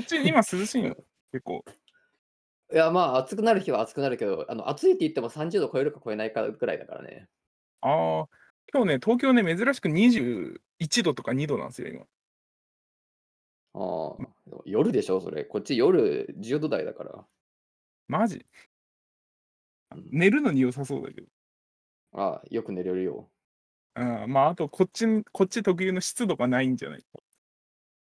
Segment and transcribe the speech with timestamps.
[0.00, 0.96] こっち今涼しいの、
[1.30, 1.62] 結構。
[2.72, 7.28] いや、まあ、暑くなる日は暑くなるけど、あの、暑いって言っても30度超えるか超えないかぐらいだからね。
[7.82, 8.28] ああ、
[8.72, 12.06] 今日ね、東京ね、珍しく21度とか2度なんですよ、今。
[13.74, 15.44] ああ、夜でしょ、それ。
[15.44, 17.26] こっち夜10度台だから。
[18.08, 18.44] マジ？
[19.92, 20.08] うん。
[20.10, 21.28] 寝るのに良さそうだけど。
[22.12, 23.32] ああ、よく寝れるよ。
[23.94, 27.04] ああ、まあ、あとこっちんこっち特有の湿度がないんじゃない？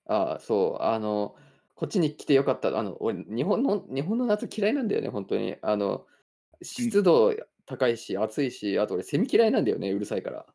[0.06, 1.36] ああ、そう、あの、
[1.80, 2.78] こっちに来てよかった。
[2.78, 5.56] あの、俺、日本の日本の夏嫌いなんだよね、ほんとに。
[5.62, 6.06] あの、
[6.78, 6.92] うん。
[6.92, 7.34] 湿度
[7.66, 10.46] 高いし、暑いし、あと俺セミ嫌いなんだよね、うるさいから。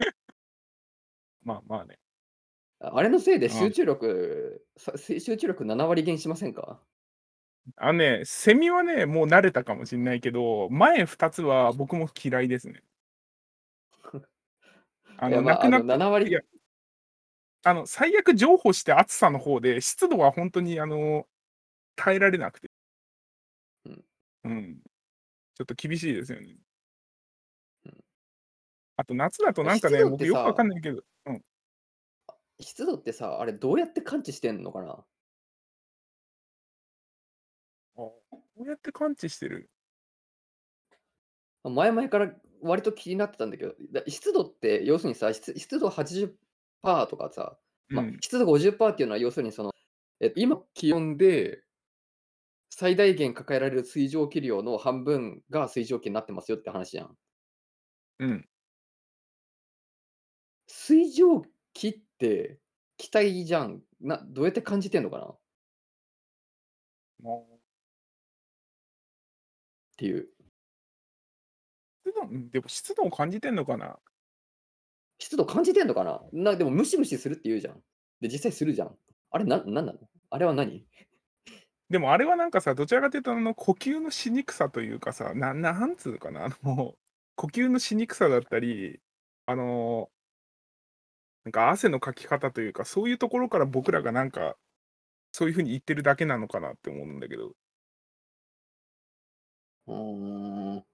[1.42, 1.98] まあまあね。
[2.80, 3.48] ああれのせいで。
[3.48, 6.80] 集中力、さ集中力7割減しませんか？
[7.76, 12.82] あのね、セミはね、もう慣れたかもしんないけど、前2つは僕も嫌いですね。
[15.16, 16.40] あいや、の、なくなった7割いや
[17.66, 21.26] あの、最悪譲歩して暑さの方で、湿度はほんとにあの、
[21.96, 22.68] 耐えられなくて。
[23.86, 24.04] うん。
[24.44, 24.80] うん。
[25.54, 26.56] ちょっと厳しいですよね。
[27.86, 28.04] うん。
[28.98, 31.44] あと夏だとえ、なんかね、湿度って僕よくわかさんないけどうん。
[32.28, 35.04] あ、湿度ってさ、あれどうやって感知してんのかな？
[37.96, 39.68] ああ、どうやって感知してる？
[41.64, 46.43] あ、前々から割と気になってたんだけど、だ湿度って要するにさ、しつ湿度80%
[47.08, 47.58] とかさ、
[47.92, 48.20] ま、うん。
[48.20, 49.72] 湿度50%っていうのは要するにその、
[50.20, 51.64] えっと、今気温で
[52.72, 57.16] 最大限抱えられる水蒸気量の半分が水蒸気になってますよって話じゃん。
[58.20, 58.46] うん。
[60.68, 62.58] 水蒸気って
[62.96, 63.82] 気体じゃん。
[64.00, 65.34] などうやって感じてんのかな？
[67.22, 67.54] ああ。
[69.94, 70.28] っていう。
[72.52, 73.98] でも湿度を感じてんのかな？
[75.24, 76.20] 湿度感じてんのかな？
[76.34, 77.80] な、でもムシムシするって言うじゃん。
[78.20, 78.94] で、実際するじゃん。
[79.30, 79.94] あれ、ななんなの？
[80.30, 80.86] あれは何？
[81.90, 86.94] でもあれはなんかさ、どちらかというとあの、呼吸のしにくさというかさ、ななんつうかな、あの、
[87.36, 89.00] 呼吸のしにくさだったり、
[89.46, 90.10] あの
[91.44, 94.56] なんか汗のかき方というか、そういうところから僕らがなんか、
[95.32, 97.54] そういう風に言ってるだけなのかなって思うんだけど。
[99.86, 100.84] うーん。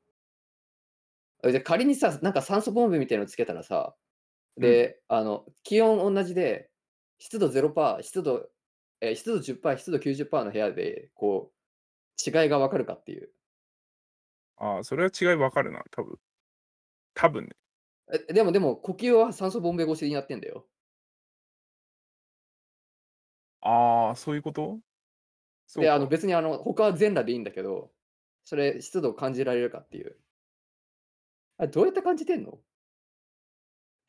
[1.42, 4.09] え、じゃ、仮にさ、なんか酸素ボンベみたいのつけたらさ、うん。
[4.60, 6.70] で、あの、気温おんなじで、
[7.18, 8.50] 湿度0%、湿度
[9.00, 11.52] え、湿度10%、湿度90%の部屋で、こ
[12.26, 13.32] う、違いが分かるかっていう。
[14.56, 16.18] ああ、それは違い分かるな、多分。
[17.14, 17.50] 多分ね。
[18.28, 20.68] え、でもでも、呼吸は酸素ボンベ越しにやってんだよ。
[23.62, 24.80] ああ、そういうこと？
[25.66, 26.08] そうで、あの、か。
[26.08, 27.92] 別にあの、他は全裸でいいんだけど、
[28.44, 30.20] それ湿度を感じられるかっていう。
[31.58, 32.60] あれ、どうやって感じてんの？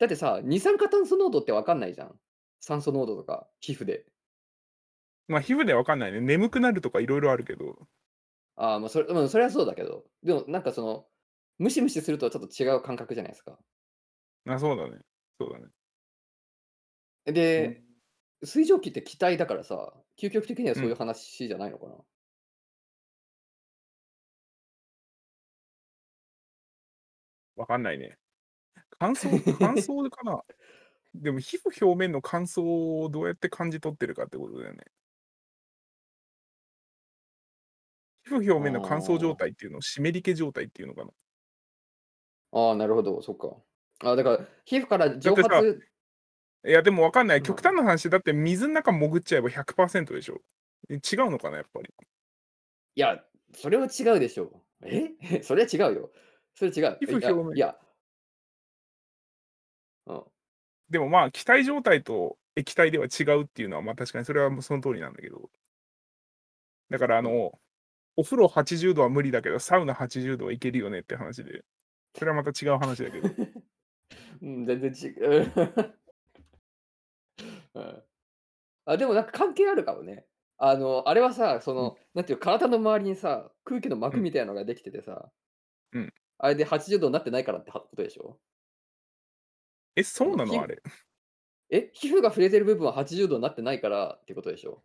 [0.02, 2.18] だってさ、二酸化炭素濃度って分かんないじゃん。
[2.60, 4.04] 酸素濃度とか、皮膚で。
[5.28, 6.20] ま、皮膚では分かんないね。
[6.20, 7.88] 眠くなるとか色々あるけど。
[8.56, 11.08] ああ、ま、それうん、それはそうだけど、でもなんかその、
[11.58, 13.58] ムシムシするとちょっと違う感覚じゃないすか。
[14.46, 15.02] あ、そうだね。
[15.40, 15.72] そうだね。
[17.26, 17.92] で、ん。
[18.44, 20.98] 水蒸気って気体だからさ、究極的にはそういううん。
[20.98, 22.04] 話じゃないのかな？
[27.56, 28.18] 分かんないね。
[28.98, 30.42] 乾燥乾燥かな？
[31.14, 32.62] でも皮膚表面の乾燥
[33.02, 34.84] をどうやって感じ取ってるかってことだよね。
[38.24, 39.36] 皮膚表あ面の乾燥状あ。
[39.36, 41.12] 態っていうのを湿り気状態っていうのかな。
[42.52, 43.56] ああ、なるほど、そっか。
[44.00, 45.80] あ、だから皮膚から蒸だってさ発
[46.66, 47.42] いや、でも分かんない。
[47.42, 47.56] うん。
[47.56, 50.42] 極端な話、だって水ん中潜っちゃえば100%でしょ。
[50.90, 51.92] え、違うのかな、やっぱり。
[52.96, 53.24] いや、
[53.54, 54.64] それは違うでしょ。
[54.82, 55.10] え？
[55.42, 56.12] それは違うよ。
[56.54, 57.00] それ違う。
[57.00, 57.78] 皮膚いや表面いや。
[60.06, 60.22] うん。
[60.90, 65.50] でも、まあ、気体状態と液体では違うっていうのは、ま、確かにそれはもうその通りなんだけど。
[66.90, 67.32] だからあうん。
[67.32, 67.60] の、
[68.16, 71.64] お風呂80度は無理だけど、サウナ80度はいけるよねって話で、
[72.14, 73.38] それはまた違う話だけど。
[74.42, 75.52] うん、全然ちう
[77.74, 78.02] うん。
[78.86, 80.26] あ、でもなんか関係あるかもね。
[80.58, 81.84] あの、あれはさ、そうん。
[81.84, 84.18] の、なんていう、体の周りにさ、空気のうん。
[84.18, 85.32] 膜みたいなのができててさ
[85.92, 86.14] うん。
[86.38, 88.38] あれで80度になってないからってはことでしょ？
[89.96, 90.60] え、そうなの？
[90.60, 90.82] あひれ。
[91.70, 94.82] え、皮膚が触れてる部分は80度になってないからってことでしょ？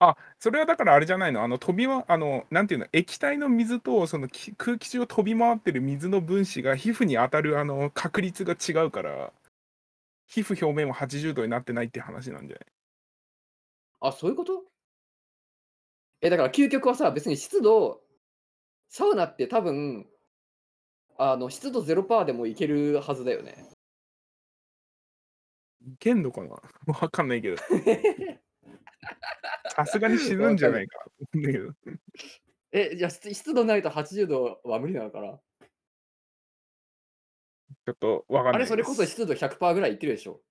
[0.00, 9.32] あ、それはだからあれじゃないの、あの、飛びまあの、なんていうの、液体の水とその、き空気中を飛び回ってる水の分子が皮膚に当たるあの、確率が違うから
[10.28, 12.66] 皮膚表面は80度になってないって話なんじゃない？
[14.00, 14.66] あ、そういうこと？
[16.22, 18.02] え、だから究極はさ、別に湿度
[18.90, 20.06] サウナって多分
[21.18, 23.75] あの、湿度0%でもいけるはずだよね。
[25.86, 26.50] いけんのかな？
[27.00, 27.56] わかんないけど。
[29.70, 31.04] さすがに死ぬんじゃないか。
[31.34, 31.72] だけど。
[32.72, 35.40] え、じゃあ、湿湿度ないと80度は無理なのかな？
[37.84, 38.72] ちょっとわかんないです。
[38.72, 40.42] あれ、それこそ湿度100%ぐらいいってるでしょ。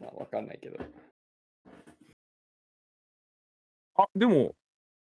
[0.00, 0.78] まあ、わかんないけど。
[3.96, 4.54] あ、でも、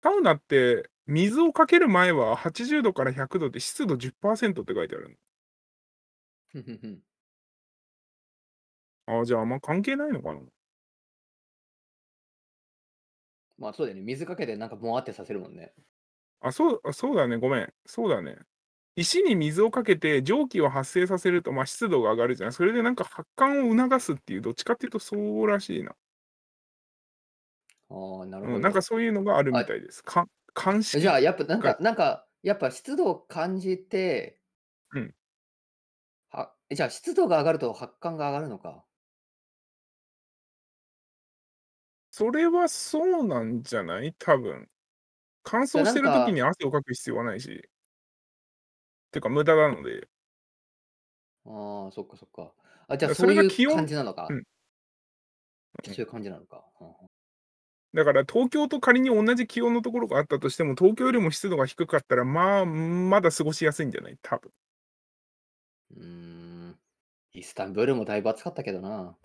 [0.02, 5.18] サウナって水をかける前は80度から100度で湿度10%って書いてある
[6.52, 7.02] ふんふんふん。
[9.06, 9.20] の。
[9.20, 10.40] あ、じゃああんま関係ないのかな？
[13.56, 14.02] まあ、そうだよね。
[14.02, 15.74] 水かけてなんかもわってさせるもんね。
[16.40, 17.74] あ、そうあ、そうだね、ごめん。
[17.86, 18.36] そうだね。
[18.96, 22.52] 石に水をかけて蒸気を発生させると、まあ、湿度が上がるじゃん。
[22.52, 25.94] それでなんか発汗を促すっていう、どっちかっていうとそうらしいな。
[27.88, 28.58] ああ、なるほど。
[28.58, 30.02] うん、なんかそういうのがあるみたいです。
[30.02, 30.26] か
[30.60, 34.40] 監視じゃあ、やっぱなんがか、なんか、やっぱ湿度を感じて、
[34.94, 35.14] うん。
[36.72, 38.84] はじゃあ、湿度が上がると発汗が上がるのか？
[42.14, 44.14] それはそうなんじゃない？
[44.18, 44.68] 多分。
[45.44, 47.68] 乾燥してる時かに汗をかく必要はないし。
[49.12, 50.08] てか無駄なので。
[51.44, 52.54] ああ、そっかそっか。
[52.88, 54.26] あ、じゃあ、だそそういうれが気温感じなのか？
[54.28, 54.44] うん。
[55.86, 55.96] うん。
[55.96, 56.64] そういう感じなのか。
[56.78, 57.08] はんはん
[57.94, 64.16] だから東京と仮に同じ気温のところがあったとしても、東京よりも湿度が低かったら、まあ、まだ過ごしやすいんじゃない？
[64.22, 64.52] 多分。
[65.90, 66.31] うーん。
[67.34, 69.16] イスタンブールもだいぶ暑かったけどな。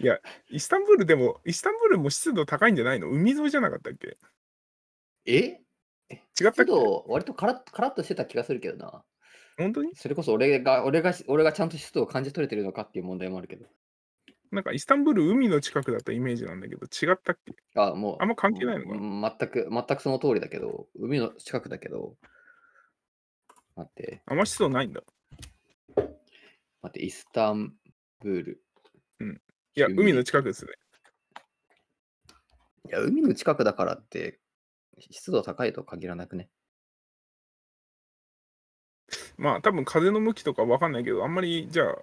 [0.00, 0.18] いや、
[0.50, 3.08] イスタンブールでもイスタンブールも湿度高いんじゃないの？
[3.08, 4.16] 海沿いじゃなかったっけ？
[5.26, 5.60] え？
[6.10, 6.72] え、違ったっけ？
[7.06, 9.04] 割とカラッカラッとしてた気がするけどな。
[9.58, 9.94] ほんとに？
[9.94, 13.66] それこそ俺が俺が俺がちゃんと湿度を感じ取れてるのかっていう問題もあるけど。
[14.50, 17.52] なんかイスタンブール、海の近くだったイメージなんだけど、違ったっけ？
[17.74, 19.28] あ、もあんま関係う、ないのかな？
[19.28, 22.16] ん、全く全くその通りだけど、海の近くだけど。
[23.76, 24.22] 待って。
[24.26, 25.02] あんま湿度ないんだ。
[26.82, 27.74] 待って、イスタン
[28.20, 28.62] ブール。
[29.20, 29.42] うん。
[29.74, 30.72] いや、海の近くですね。
[32.86, 34.40] いや、海の近くだからって、
[35.10, 36.50] 湿度高いと限らなくね？
[39.36, 41.96] まあ、多分風の向きとかわかんないけど、あんまりじゃあ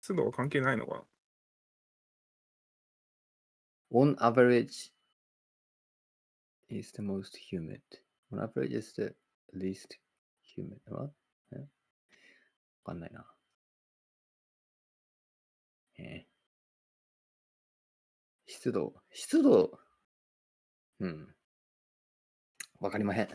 [0.00, 1.04] 湿度は関係ないのかな
[3.92, 4.92] ？On average
[6.68, 7.80] is the most humid.
[8.32, 9.14] On average is the
[9.54, 9.96] least
[10.42, 10.80] humid.
[10.86, 11.12] What?
[12.88, 13.26] かんないな。
[15.98, 16.26] ええ。
[18.46, 19.78] 湿度湿度
[21.00, 21.34] うん。
[22.80, 23.28] わかりまへん。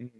[0.00, 0.10] うん。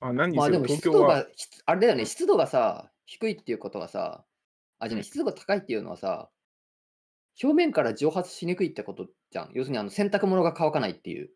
[0.00, 4.24] あ、何にまあ、でも湿度が、しあれだよね、湿度がさ、低いっていうことはさ
[4.78, 6.30] あ、じゃ湿度が高いっていうのはさ
[7.42, 9.50] 表面から蒸発しにくいってことじゃん。
[9.52, 11.30] 要するにあの洗濯物が乾かないっていう。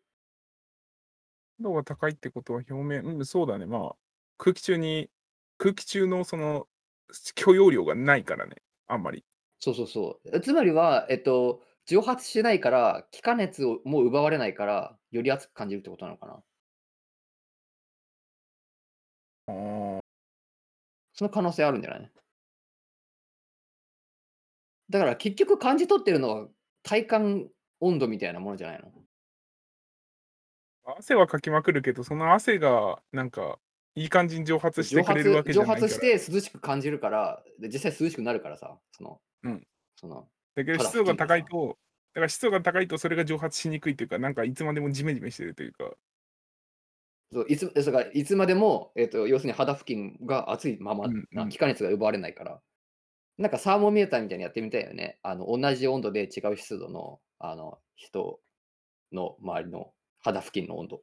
[1.57, 3.95] 湿度が高いってことは表面うん、そうだね、まあ、
[4.37, 5.09] 空気中に
[5.57, 6.67] 空気中のその
[7.35, 8.57] 許容量がないからね、
[8.87, 9.23] あんまり。
[9.59, 10.29] そうそうそう。
[10.35, 16.43] え、つまりは、えっと、蒸発しないから、気化熱をも奪われないから、より熱く感じるってことなのかな？
[19.47, 19.51] あ
[19.99, 20.01] あ。
[21.13, 22.11] その可能性あるんじゃない？
[24.89, 26.47] だから結局感じ取ってるのは、
[26.83, 27.49] 体感
[27.79, 29.04] 温度みたいなものじゃないの？
[30.85, 33.59] 汗はかきまくるけど、その汗がなんか、
[33.95, 35.81] いい感じに蒸発して蒸くれるわけじゃないから。
[35.81, 39.67] 発して涼しく感じるから、で、実際涼しくなるからさ、そのうん。
[39.95, 41.15] その、だけど湿度が。
[41.15, 41.77] 高いと
[42.13, 45.91] だから湿度が高いとそれが蒸発しにくいというか、なんかいつまでもジメジメしてるというか。
[47.31, 51.27] そう、いつだからいつまでも、えっと、要するに肌付近が熱いままうんう。
[51.31, 52.61] なん気化熱が奪われないから。
[53.37, 55.19] なんかサーモメーターみたいにやってみたいよね。
[55.23, 58.39] あの、同じ温度で違う湿度の、あの、人
[59.11, 59.91] の周りの
[60.25, 61.01] 肌付近の温度。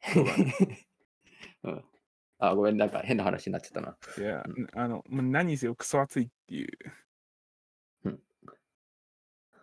[0.00, 0.22] そ
[1.64, 1.84] うん。
[2.38, 3.96] あ、ごめん、なんか変な話になっちゃったな。
[4.18, 4.68] いや、うん。
[4.74, 6.68] あの、もう何にせよクソ暑いっていう。
[8.04, 8.22] うん。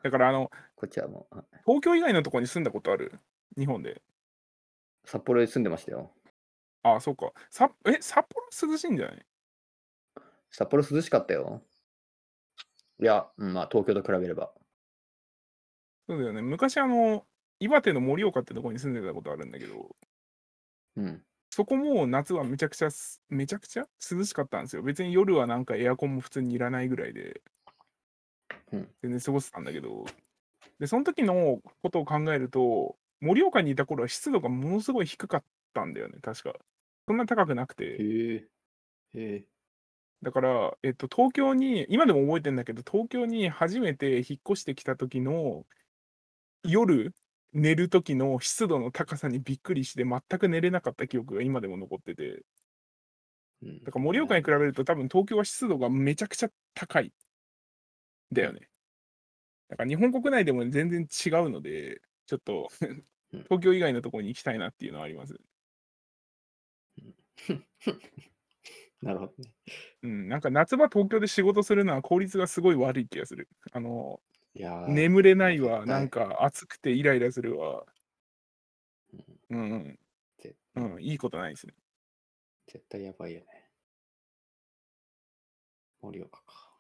[0.03, 1.45] だからあのこっちはもう、はい。
[1.65, 3.19] 東京以外のとこに住んだことある？
[3.57, 4.01] 日本で。
[5.05, 6.11] 札幌に住んでましたよ。
[6.83, 7.31] ああ、そうか。
[7.49, 9.25] さえ、札幌涼しいんじゃない？
[10.51, 11.61] 札幌涼しかったよ。
[12.99, 14.51] いや、うん、まあ、東京と比べれば。
[16.07, 16.41] そうだよね。
[16.41, 17.25] 昔あの、
[17.63, 19.95] 岩手の盛岡ってとこに住んでたことあるんだけど
[20.97, 21.23] うん。
[21.49, 23.85] そこも夏はめちゃくちゃすめちゃくちゃ？
[24.11, 24.81] 涼しかったんですよ。
[24.81, 27.41] 別に夜はなんかエアコンも普通にいらないぐらいで
[28.71, 28.89] うん。
[29.03, 30.05] 全然過ごせたんだけど、
[30.79, 35.43] で、そん時のことを考えると、盛岡にいた頃は湿度がものすごい低かっ
[35.73, 36.55] たんだよね、確か。
[37.07, 37.85] そんな高くなくて。
[37.85, 37.97] へ
[38.35, 38.47] え。
[39.13, 39.43] へえ。
[40.23, 45.65] だから、えっと、東京に今でも覚えてんだけど、東京に初めて引っ越してきた時の
[46.63, 47.13] 夜、
[47.53, 52.43] 寝る時の湿度の高さにびっくりして全く寝れなかった記憶が今でも残ってて。
[53.61, 57.13] うん、だから盛岡に比べると多分東京は湿度がめちゃくちゃ高い。
[58.31, 58.69] だよね。
[59.69, 63.03] だから日本国内でも全然違うので、ちょっとうん
[63.49, 65.39] 東京以外のところに行きたいなっていうのはあります。
[69.01, 69.51] なるほどね。
[70.03, 73.49] うん、なんか夏場東京で仕事するのは効率がすごい悪い気がする。
[73.71, 74.21] あの、
[74.55, 77.85] いやー眠れないわ、なんか暑くてイライラするわ。
[79.49, 79.99] うんうん、
[80.39, 81.73] ぜうん、うん、いいことないですね。
[82.67, 83.45] 絶対やばいよね。
[86.01, 86.71] 盛岡か。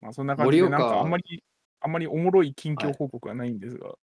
[0.00, 1.44] まあそんな感じで、なんかあんまり、
[1.80, 3.94] あんまりおもろい近況報告はないんですが、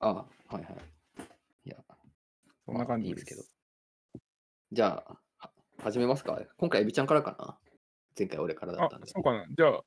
[0.00, 0.64] あはいはい。
[1.64, 1.76] いや、
[2.64, 3.24] そんな感じまあいいです。
[3.26, 4.20] ですけど。
[4.72, 6.40] じゃあ、は始めますか。
[6.56, 7.58] 今回、エビちゃんからかな。
[8.18, 9.18] 前回俺からだあったん、でそ。
[9.18, 9.46] うかな。
[9.48, 9.82] じゃあ、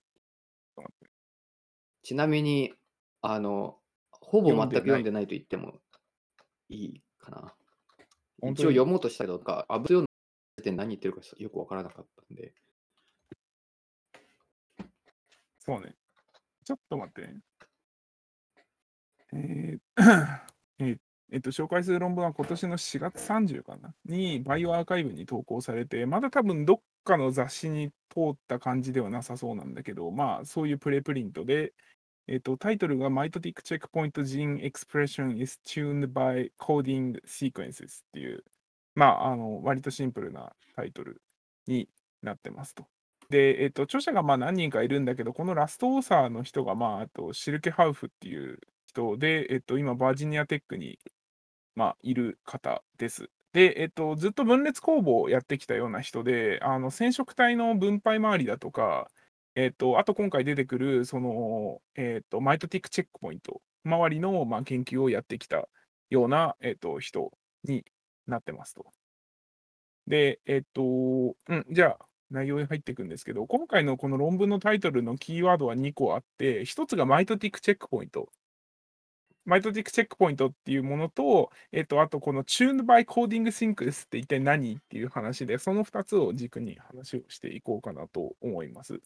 [2.04, 2.74] ちなみに、
[3.22, 3.78] あの、
[4.12, 5.80] ほぼ全く読んでない読んでないと言っても
[6.70, 7.54] いいかな。
[8.42, 10.06] 本一応読もうとしたけど、か、あぶ読ん
[10.64, 12.54] で何言ってるかよくわからなかったんで。
[15.60, 15.96] そうね。
[16.64, 17.42] ちょっと待ってね。
[19.34, 19.80] えー
[20.80, 20.98] えー
[21.34, 23.94] えっと、紹介する論文は今年の4月30かな？
[24.06, 31.74] にバイオアーカイブに投稿されて、まだ多分どっかの雑誌に通った感じではなさそうなんだけど、まあそういうプレプリントで、
[32.28, 38.44] えっと、タイトルが Mitotic Checkpoint Gene Expression is tuned by Coding Sequences っていう、
[38.96, 41.22] まあ、あの割とシンプルなタイトル
[41.68, 41.90] に
[42.22, 42.86] なってますと。
[43.30, 51.00] で、えっと、著者がまあ何人かいるんだけど、このラストオーサーの人が、まあ、あとシルケ・ハウフっていう人で、えっと、今、バージニアテックに、
[51.76, 53.30] まあ、いる方です。
[53.54, 59.10] で、えっと、ずっと分裂工房をやってきたような人で、あの染色体の分配周りだとか、
[59.56, 65.68] えっと、あと今回出てくる、その、えっと、マイトティックチェックポイント周りの、まあ、研究をやってきた
[66.10, 67.32] ような、えっと、人
[67.66, 67.84] に
[68.28, 68.86] なってますと。
[70.08, 78.30] で、えっと、うん、じゃあ、内容に入っていくんですけど、今回のこの論文のタイトルのキーワードは2個あって、1つがマイトティックチェックポイント。
[79.46, 89.02] マイトティックチェックポイントっていうものと、えっと、あとこの Tuned by Coding Syncs って一体何っていう話で、その2つを軸に話をしていこうかなと思います。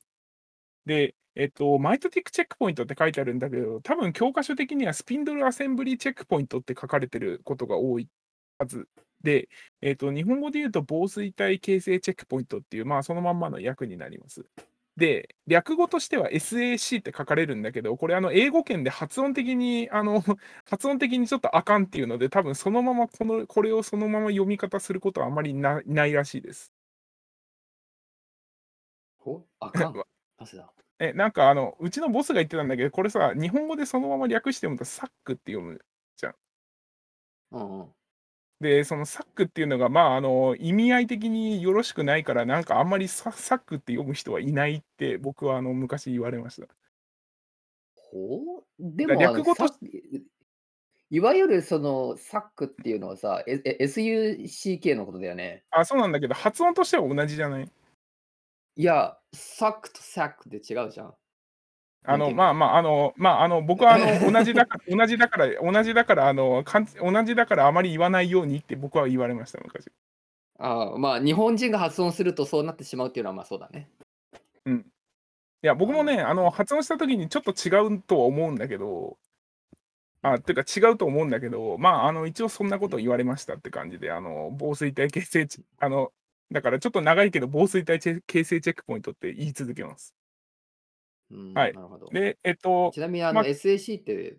[0.86, 8.10] で、えっと、マイトティックチェックポイントって書いてあるんだけど、多分教科書的にはスピンドルアセンブリーチェックポイントって書かれてることが多い
[8.58, 8.88] はず
[9.24, 9.50] で、
[9.82, 14.46] えっと、日本語で言うと防水体形成チェックポイントっていう、まあそのまんまの訳になります。
[14.98, 20.22] で、略語としては SAC って書かれるんだけど、これあの英語圏で発音的に、あの、
[20.70, 26.72] 発音的にちょっとあかんっていうので、多分そのままこの、これをそのまま読み方することはあまりなないらしいです。
[29.18, 29.46] ほ？
[29.60, 29.94] あかん？
[30.40, 35.82] なぜだえ、なんかあの、うちのボスが言ってたんだけど、これさ、日本語でそのまま略して読むとサックって読む。
[37.52, 37.95] うんうん。
[38.62, 46.68] で、そのサックっていうのが、まあ、あの、意味合い的によろしくないから、なんかあんまりササックって読む人はいないって、僕はあの昔言われました。
[47.96, 48.64] ほう？
[48.80, 49.76] でだもあの略語とサ
[51.12, 55.64] いわゆるそのサックっていうのはさ、ええ SUCK のことだよね。
[55.72, 57.70] あ、そうなんだけど、発音としては同じじゃない？
[58.78, 61.14] いや、サックとサックって違うじゃん。
[62.08, 69.92] あの、まあまあ、あの、まあ、あの、僕はあの、 同じだから、同じだから、同じだから、あの、かん同じだからあまり言わないようにって僕は言われました、昔。
[70.58, 73.90] ああまあ、日本人が発音するとそうなってしまうっていうのはまあそうだね。
[74.66, 74.78] うん。
[74.80, 79.18] いや、僕もね、あの、発音した時にちょっと違うとは思うんだけど、
[80.22, 86.12] あ、っていうか違うと思うんだけど、まあ、あの、一応そんなことを言われましたって感じで、あの、防水体形成チ、あの、
[86.52, 90.16] だからちょっと長いけど、防水体形成チェックポイントって言い続けます。
[91.32, 92.08] うん、はいなるほど。
[92.10, 94.38] で、えっとち、なみにあの、まあ SAC って、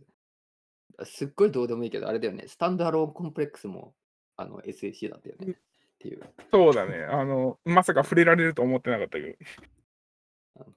[1.04, 3.94] すっごいどうでもいいけど、あれだよね、スタンドアローンコンプレックスも
[4.36, 5.52] あの SAC だったよね。
[5.52, 9.36] っていう、 そうだね、あの、まさか触れられると思ってなかったけど、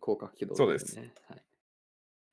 [0.01, 0.97] 広角機動そうです。
[0.97, 1.11] はい、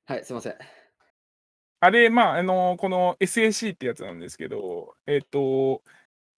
[0.06, 0.54] はい、すいません。
[1.80, 5.82] あれ、まあ、あの、この SAC ってやつなんですけど、えっと、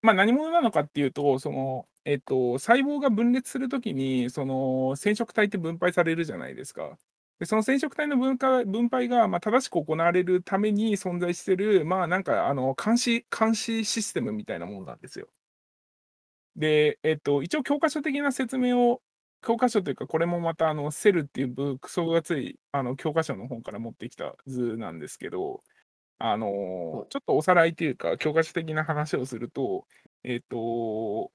[0.01, 6.97] まあ、何者なのかっていうと、その、えっと、細胞が分裂するときに、その染色体って分配されるじゃないですか。
[7.39, 15.29] でその染色体の分化分配が、まあ、正しく行われるために存在してる、まあ、なんか、あの、監視、監視システムみたいなものなんですよ。
[16.55, 19.01] で、えっと、一応教科書的な説明を、
[19.41, 25.61] 教科書というか、これもまた、あの、セルっていうブックソがつい、あの、教科書の本から持ってきた図なんですけど、
[26.19, 29.87] あのちょっとおさらいというか、教科書的な話をすると、
[30.23, 31.31] えっと、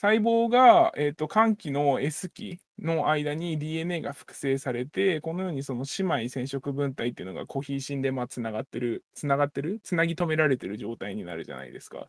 [0.00, 12.06] 細胞が、えっと、間期の S 期の間に DNA が複製されて、このようにその姉妹染色分体っていうのがコヒーシンで、ま、繋がってる繋がってる、繋ぎ止められてる状態になるじゃないですか。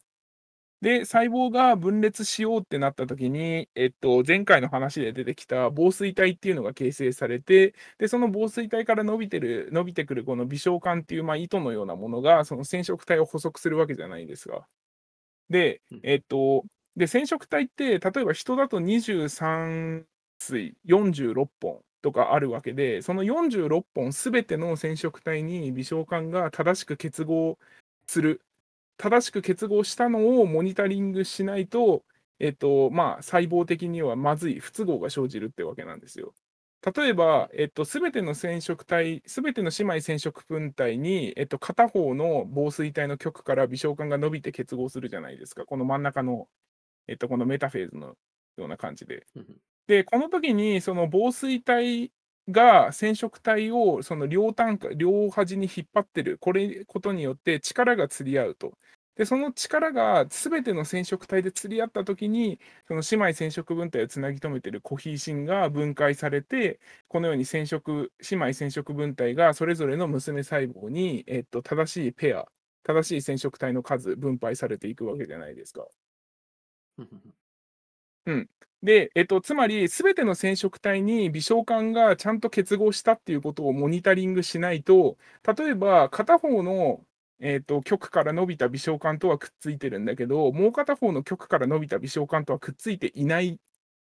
[0.81, 14.67] で、細胞が分裂しようってなった時に、えっと、前回の話で出てきた紡錘体っていうのが形成されて、で、その紡錘体から伸びてる伸びてくるこの微小管っていう、ま、糸のようなものが、その染色体を補足するわけじゃないですか。
[15.49, 15.99] で、うん。
[16.03, 16.65] えっと、
[16.99, 20.05] で、染色体って、例えば人だと23
[20.39, 27.57] 対46本とかあるわけで、その46本全ての染色体に微小管が正しく結合
[28.07, 28.41] する
[28.97, 32.03] 正しく結合したのをモニタリングしないと、
[32.39, 36.33] えっと、まあ、細胞的にはまずい、不都合が生じるってわけなんですよ。
[36.95, 45.65] 例えば、えっと、全ての染色体全ての姉妹染色分体に、えっと、片方の紡錘体の極から微小管が伸びて結合するじゃないですか。
[45.65, 46.47] この真ん中の、
[47.09, 48.15] えっと、このメタフェーズの
[48.57, 49.25] ような感じで。
[49.87, 52.11] で、この時にその紡錘体
[52.49, 58.77] が染色体をその両端か両端に引っ張ってる、これことによって力が釣り合うと。
[59.15, 72.45] で、その力が全ての染色体で釣り合った時に、その姉妹染色分体を繋ぎ止めてるコヒーシンが分解されて、このように染色姉妹染色分体がそれぞれの娘細胞に、えっと、正しいペア、
[72.83, 75.85] 正しい染色体の数、分配されていくわけじゃないですか。
[78.25, 78.49] うん。
[78.83, 85.17] で、えっと、つまり全ての染色体に微小管がちゃんと結合したっていうことをモニタリングしないと、
[85.57, 87.05] 例えば片方の、
[87.39, 93.59] えっと、極から伸びた微小管とはくっついてるんだけど、もう片方の極から伸びた微小管とはくっついていない、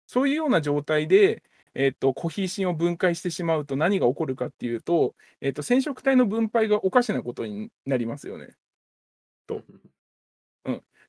[0.07, 1.43] そういうような状態で、
[1.75, 8.55] えっと、コヒーシンを分解してしまうと何が起こるかっていうと、えっと、染色体の分配がおかしなことになりますよね。
[9.47, 9.63] と。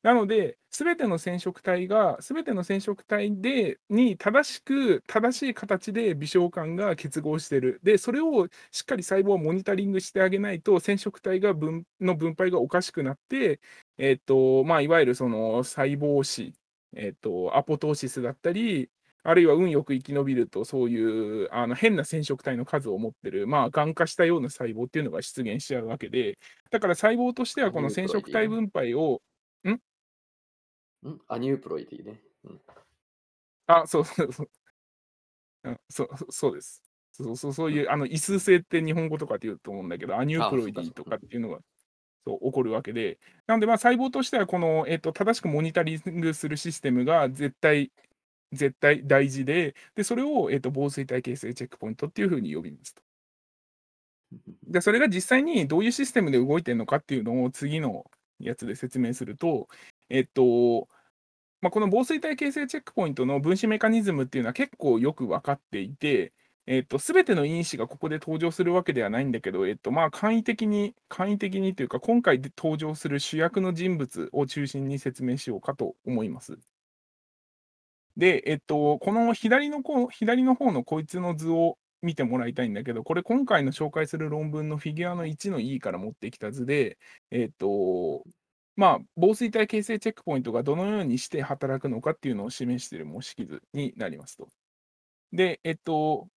[0.05, 7.81] なので、全ての染色体が全ての染色体でに正しく正しい形で微小管が結合してる。
[7.83, 13.61] で、それをしっかり細胞はモニタリングしてあげないと、染色体が分の分配がおかしくなって、
[13.97, 16.53] えっと、まあ、いわゆるその細胞死、
[16.95, 18.91] えっと、アポトーシスだったり、
[19.23, 26.39] あるいは運よく生き延びると、そういうあの変な染色体の数を持ってる、まあ、癌化したような細胞っていうのが出現しちゃうわけで、
[26.71, 28.49] だから細胞としてはこの染色体。
[28.49, 29.23] 分配を
[31.05, 31.09] ん？
[31.11, 31.21] ん？
[31.29, 32.21] aneuploidy ね。
[32.45, 32.61] うん。
[33.67, 34.51] あ、そう そうそう。
[35.65, 36.83] うん、そうそそうです。
[37.13, 37.75] そうそう、そううん。
[37.75, 41.61] いうあの異数性って日本語とかで言うと思うんだけど、アニューああ、プロイディとかそっていうのが、
[42.27, 47.93] そう、起こるわけで、なので、ま、細胞としてはこの、えっと、正しくモニタリングするシステムが絶対
[48.53, 53.03] 絶対大事で、で、それを、えっと、紡錘体形成チェックポイントっていう風に呼びますと。
[54.67, 59.69] で、それが実際にどういうシステムで動いてんのかっていうのを次のやつで説明すると、
[60.09, 60.89] えっと、
[61.65, 66.35] ま、この紡錘体形成チェックポイントの分子メカニズムっていうのは結構よく分かっていて、
[66.67, 76.59] えっと、全ての因子がここで登場するわけではないんだけど、えっと、まあ、簡易的に簡易的にというか、今回で登場する主役の人物を中心に説明しようかと思います。
[78.19, 86.99] で、えっと、この左のこう左の方のこいつの図を見てもらいたいんだけど、これ今回の紹介する論文のフィギュアの1の E から持ってきた図で、
[87.31, 88.23] えっと、
[88.77, 94.49] まあ、紡錘体形成チェックポイントがどのようにして働くのかっていうのを示している模式図になりますと。
[95.33, 96.29] で、えっと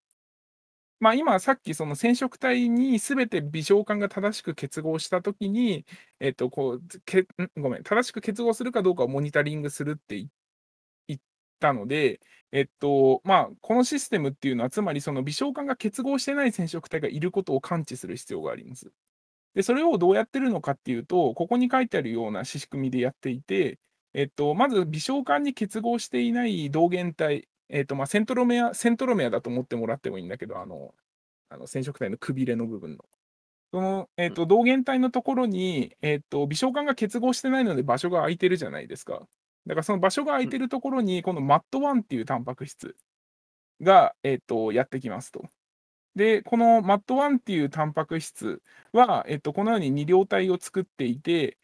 [0.99, 5.85] ま、今さっきその染色体に全て微小管が正しく結合した時に、
[6.19, 10.17] えっと、こう、け、ごめん、正しく結合するかどうかをモニタリングするって
[11.07, 11.21] 言っ
[11.59, 12.19] たので、
[12.51, 18.91] えっと、まあ、このシステムっていうのは、つまりその微小管が結合してない染色体がいることを感知する必要があります。
[19.57, 23.79] で、それをどうやってるのかっていうと、ここに書いてあるようなし仕組みでやっていて、
[24.13, 30.95] えっと、まず微小管に結合していない同源体、えっと、ま、セントロメアセントロメアだと思ってもらってもいいんだけど、あの
[31.49, 33.05] あの染色体のくびれの部分の。
[33.73, 34.37] その、えっうん。
[34.37, 39.27] と、同源体のところに、えっと、微小管が結合してないので場所が空いてるじゃないですか。
[39.67, 40.47] だからその場所が空うん。
[40.47, 42.95] いてるところに、この MAT1 っていうタンパク質
[43.81, 45.49] が、えっと、やってきますと。
[46.17, 51.59] で、この MAT1 っていうタンパク質は、えっと、このように2両体を作っていて、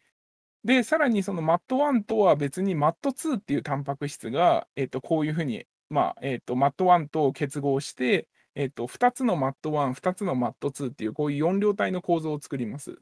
[0.64, 13.00] で、さらにその MAT1 とは別に MAT2 っていうタンパク質が、えっと、こういうふうに、まあ、えっと、MAT1 と結合して、えっと、2つの MAT1、2つの MAT2 っていうこういう4両体の構造を作ります。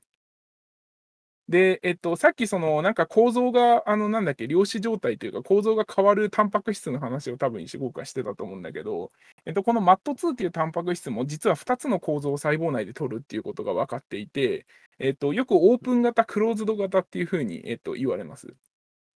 [1.53, 9.11] で、えっと、さっきそのなんか構造が、あの、なんだっけ、量子状態というか、構造が変わるタンパク質の話を多分1号かしてたと思うんだけど、
[9.45, 14.67] えっと、この MAT2 っていうタンパク質も実は2つの構造を細胞内で取るっていうことが分かっていて、
[14.99, 18.55] えっと、よくオープン型、クローズド型っていう風に、えっと、言われます。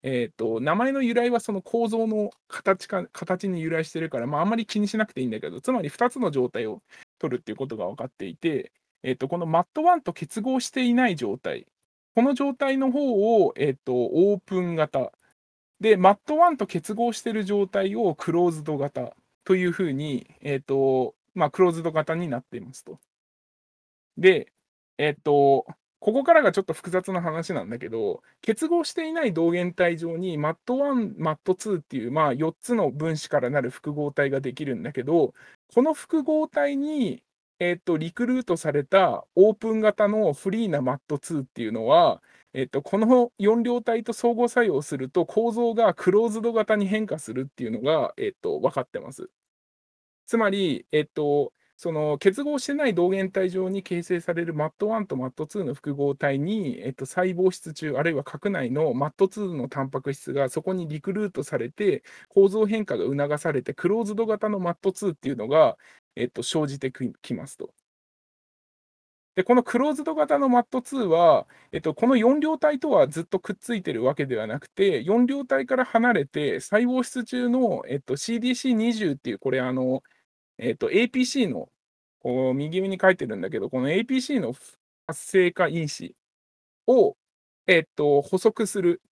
[0.03, 6.83] えっと、名前の由来はその構造の形か形に由来してるから、まあ、あんまり気にしなくていいんだけど、つまり2つの状態を
[7.17, 8.71] 取るっていうことが分かっていて、
[9.01, 11.65] えっと、この MAT1 と結合していない状態、
[12.17, 15.11] この状態の方を、えっと、オープン型、
[15.79, 22.99] で、MAT1 と結合している状態をクローズド型というふうに、えっと、まあ、クローズド型になっていますと。
[24.17, 24.51] で、
[24.97, 25.67] えっと、
[25.99, 35.35] ここからがちょっと複雑な話なんだけど、結合していない同源体上に MAT1、MAT2 っていう、まあ、4つの分子からなる複合体ができるんだけど、
[35.71, 37.21] この複合体に、
[37.59, 42.21] えっと、リクルートされたオープン型のフリーな MAT2 っていうのは、
[42.53, 49.29] えっと、この4両体と相互作用すると構造がクローズド型に変化するっていうのが、えっと、分かってます。
[50.27, 65.77] つまり、えっと、その結合してない同源体上に形成される MAT1 と MAT2 の複合体に、えっと、細胞質中、あるいは核内の MAT2 のタンパク質がそこにリクルートされて、構造変化が促されて、クローズド型の MAT2 っていうのが、
[66.17, 67.73] えっと、生じてきますと。
[69.35, 80.01] で、このクローズド型の MAT2 は、えっと、この4両体とはずっとくっついてるわけではなくて、4両体から離れて、細胞質中の、えっと、CDC20 っていう、これ、あの、
[80.57, 81.69] えっと、APC の、
[82.19, 84.55] こう右上に書いてるんだけど、この APC の
[85.05, 86.15] 活性化因子
[86.87, 87.15] を、
[87.67, 89.03] えっと、補足する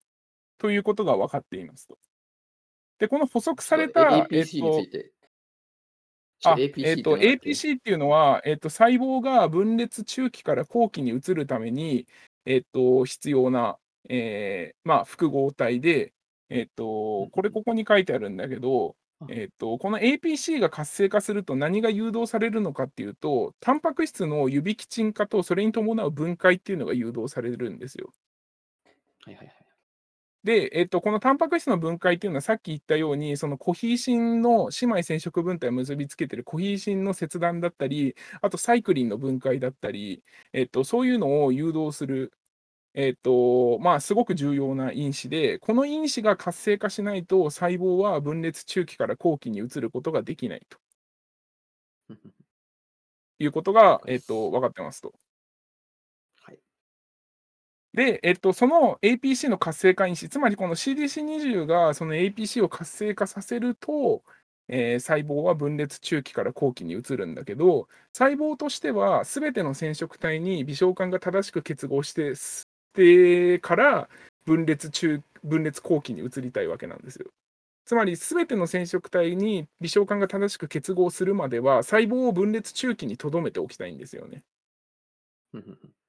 [0.57, 1.99] ということが分かっていますと。
[2.97, 5.14] で、この補足された、え APC について。
[6.51, 12.07] あ、APC えっと、ってなんだっけ APC っていうのは、えっと、細胞が分裂中期から後期に移るために、
[12.45, 13.77] えっと、必要な、
[14.09, 16.13] えーまあ、複合体で、
[16.49, 28.11] えっと、これここに書いてあるんだけど、あえっと、この APC が活性化すると何が誘導されるのかっていうと、タンパク質の指キチン化とそれに伴う分解っていうのが誘導されるんですよ。
[29.25, 29.64] はいはいはい。
[30.45, 42.31] で、えっと、このタンパク質の分解っていうのはさっき言ったように、そのコヒーシンの姉妹染色分体を結びつけてるコヒーシンの切断だったり、あとサイクリンの分解だったり、えっと、そういうのを誘導する、
[42.95, 50.79] えっと、まあ、すごく重要な因子で、この因子が活性化しないと細胞は分裂中期から後期に移ることができないと
[53.39, 55.13] いうことが、えっと、分かってますと。
[57.95, 58.11] はい。
[58.13, 64.23] で、えっと、その APC の活性化因子、つまりこの CDC20 がその APC を活性化させると、
[64.67, 74.09] えー細胞は分裂中期から後期に移るんだけど、細胞としてはすべての染色体に微小管が正しく結合してしてから
[74.45, 77.27] 分裂中、分裂後期に移りたいわけなんですよ。
[77.85, 84.43] つまり、すべての染色体に微小管が正しく結合するまでは、細胞を分裂中期に留めておきたいんですよね。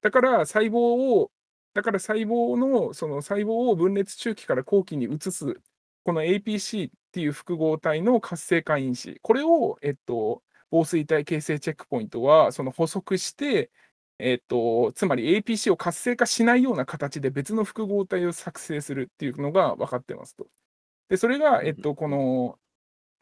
[0.03, 0.79] だから細胞
[1.19, 1.31] を、
[1.77, 5.61] だから細胞の、その細胞を分裂中期から後期に移す、
[6.05, 13.71] この APC っていう複合体の活性化因子、これを、えっと、防水体形成チェックポイントは、その補足して、
[14.19, 20.49] えっと、つまり APC を活性化しないような形で別の複合体を作成するっていうのが分かってますと。
[21.09, 22.59] で、それが、えっと、この、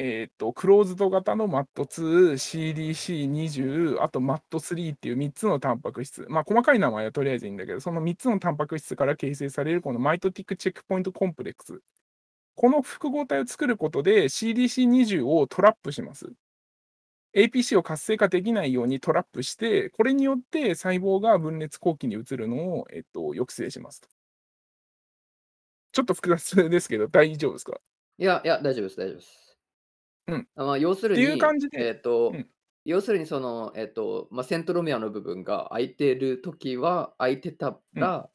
[0.00, 6.26] えっと、クローズド型の MAT2、CDC20、あと MAT3 っていう3つのタンパク質。
[6.28, 11.80] まあ、細かい名前はとりあえずいいんだけど、その3つのタンパク質から形成されるこのマイトティックチェックポイントコンプレックス。
[12.56, 16.32] この複合体を作ることで CDC20 をトラップします。
[17.36, 24.08] APC を活性化できないようにトラップして、これによって細胞が分裂後期に移るのを、えっと、抑制しますと。
[25.92, 27.80] ちょっと複雑ですけど、大丈夫ですか？
[28.18, 29.43] いやいや、大丈夫です、大丈夫です。
[30.26, 30.48] うん。
[30.56, 32.50] あまあ、要するってに、いう感じでえっと、うん。
[32.84, 38.30] 要するにその、えっと、まあ、セントロメアの部分が空いてるときは、空いてたら、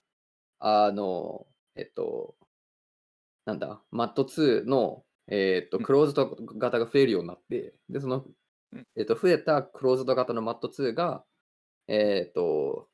[0.60, 2.38] あの、えっと、
[3.46, 5.86] なんだ、マット2の、えっと、うん。
[5.86, 8.26] クローズド型が増えるようになって、で、その
[8.72, 11.26] うん、えっと、増えたクローズド型のマット2が、
[11.88, 12.90] えっと、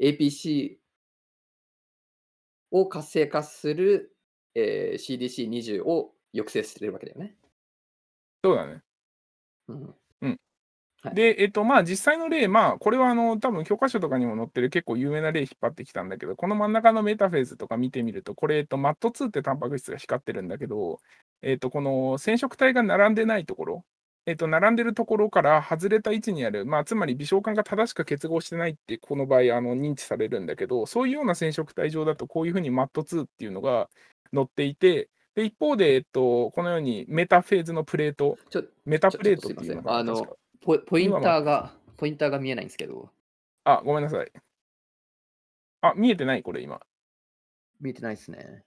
[0.00, 0.78] APC
[2.70, 4.16] を活性化する、
[4.54, 7.39] えー CDC20 を抑制してるわけだよね。
[8.44, 8.82] そうだね。
[9.68, 10.38] うん。
[11.02, 11.14] はい。
[11.14, 21.00] で、えっと、まあ、実際の例、まあ、これはあの、多分教科書とかにも載ってる結構有名な例引っ張ってきたんだけど、この真ん中のメタフェーズとか見てみると、これ、えっと、MAT2 ってタンパク質が光ってるんだけど、
[21.42, 23.84] えっと、この染色体が並んでないところ、
[24.26, 33.88] えっと、並んでるところから外れた位置にある、まあ、つまり微小管が正しく結合してないって、この場合、あの認知されるんだけど、そういうような染色体上だと、こういうふうに MAT2 っていうのが
[34.34, 43.10] 載っていて、で一方で、えっと、このようにメタフェーズのプレート、ちょメタプレートっていうのあのポポイン今ターが、ポインターが見えないんですけど、
[43.64, 44.32] あ、ごめんなさい。
[45.82, 46.80] あ、見えてないこれ今。
[47.80, 48.64] 見えてないですね。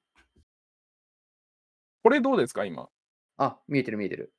[2.01, 2.65] これどうですか？
[2.65, 2.89] 今？
[3.37, 4.33] あ、見えてる見えてる。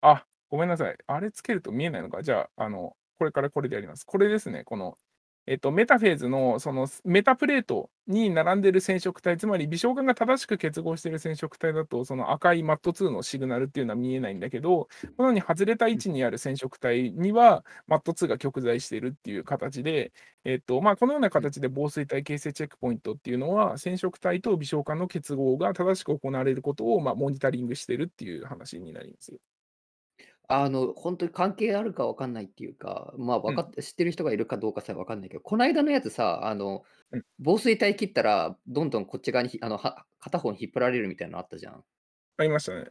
[0.00, 0.96] あ、ごめんなさい。
[1.06, 2.22] あれつけると見えないのか。
[2.22, 4.04] じゃあ、あの、これからこれでやります。
[4.04, 4.98] これですね、この、
[5.50, 20.12] えっと、メタフェーズのそのメタプレートに並んでる染色体、つまり微小管が正しく結合している染色体だと、その赤い MAT2 のシグナルっていうのは見えないんだけど、このように外れた位置にある染色体には MAT2 が極在してるっていう形で、
[20.44, 29.38] えっと、まあ、このような形で紡錘体形成チェックポイントっていうのは、染色体と微小管の結合が正しく行われることを、まあ、モニタリングしてるっていう話になりますよ。
[30.50, 33.54] あの、ほんとに関係あるかわかんないっていうか、まあ、うん。
[33.54, 37.22] わかって知ってる人がいるかどうかさえわかんないけど、こないだのやつさ、あの、うん。
[37.38, 41.84] 紡錘体切ったら、どんどんこっち側にひあの、は片方に引っ張られるみたいなのあったじゃん。
[42.36, 42.90] ありましたね。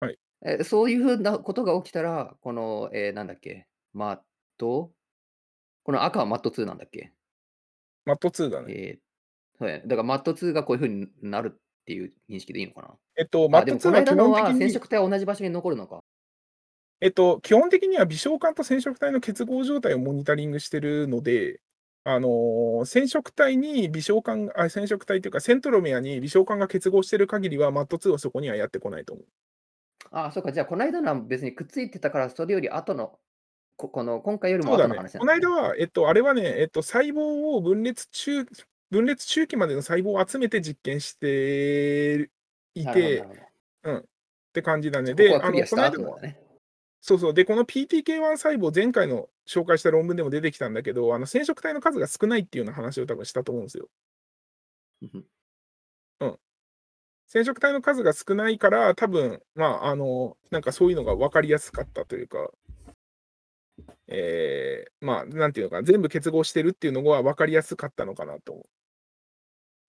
[0.00, 0.18] はい。
[0.42, 4.20] え、そういう風なことが起きたら、この、ええ、なんだっけ、マッ
[4.56, 4.94] ト？
[5.84, 7.14] この赤は MAT2 なんだっけ
[8.06, 8.68] ？MAT2 だね。
[8.68, 9.00] ええ、
[9.58, 9.84] そうやね。
[9.86, 12.98] だから MAT2 がこういう風になるっていう認識でいいのかな？
[13.16, 16.02] えっと、あ、でも MAT2 こなは基いだのは本的に染色体は同じ場所に残るのか。
[17.00, 21.60] えっと、基本的には微小管と染色体の結合状態をモニタリングしてるので、
[22.04, 29.26] あの、染色体に微小管あ、染色体というか、セントロメアに微小管が結合してる限りは、MAT2 はそこにはやってこないと思う。
[30.10, 33.18] ああ、そっか、じゃあこないだのは別にくっついてたから、それより後の、
[33.76, 35.08] ここの今回よりも後のそうだね。
[35.08, 35.34] こ話なんだね。
[35.34, 38.44] ないだは、えっと、あれはね、えっと、細胞を分裂中
[38.90, 42.30] 分裂中期までの細胞を集めて実験して
[42.74, 43.40] いなるほどなて、るほど。
[43.82, 44.04] うん、っ
[44.52, 45.14] て感じだね。
[45.14, 46.47] ここで、はクリアしたこの後なんだね。
[47.00, 47.34] そうそう。
[47.34, 53.88] で、この PTK1 細胞、前回の紹介した論文でも出てきたんだけど、あの、染色体の数が少ないっていうような話を多分したと思うんですよ。
[56.20, 56.38] うん。
[57.28, 62.50] 染色体の数が少ないから、多分、まあ、あの、なんかそういうのが分かりやすかったというか
[64.08, 68.66] ええ、まあ、なんていうのかな、全部結合してるっていうのが分かりやすかったのかなと。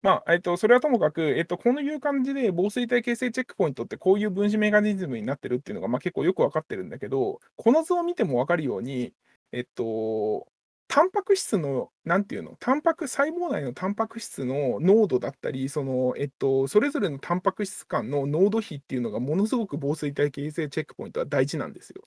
[0.02, 9.12] まあ、えっと、それはともかく、えっと、このいう感じで、紡錘体形成チェックポイントってこういう分子メカニズムになってるっていうのが、ま、結構よく分かってるんだけど、この図を見ても分かるように、
[9.50, 10.46] えっと、
[10.86, 22.06] タンパク質の、なんていうの、タンパク細胞内のタンパク質の濃度だったり、その、えっと、それぞれのタンパク質間の濃度比っていうのがものすごく紡錘体形成チェックポイントは大事なんですよ。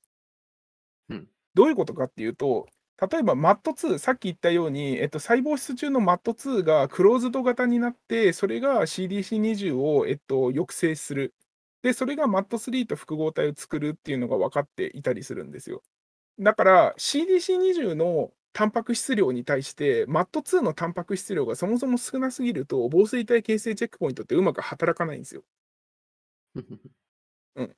[1.09, 1.29] うん。
[1.53, 2.67] どういうことかっていうと、
[3.09, 11.33] 例えば MAT2、さっき言ったように、えっと、細胞質中の MAT2 がクローズド型になって、それが CDC20 を、えっと、抑制する。
[11.81, 15.81] で、それが MAT3 と複合体を作るっていうのが分かっていたりするんですよ。
[16.39, 25.43] だから、CDC20 のタンパク質量に対して、MAT2 のタンパク質量がそもそも少なすぎると、紡錘体形成チェックポイントってうまく働かないんすよ。
[27.55, 27.75] うん。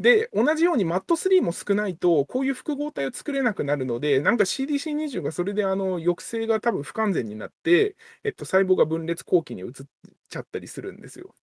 [0.00, 9.72] で、同じように MAT3 も少ないと、こういう複合体を作れなくなるので、なんか CDC20 がそれであの、抑制が多分不完全になって、えっと、細胞が分裂後期に移っ
[10.28, 11.34] ちゃったりするんですよ。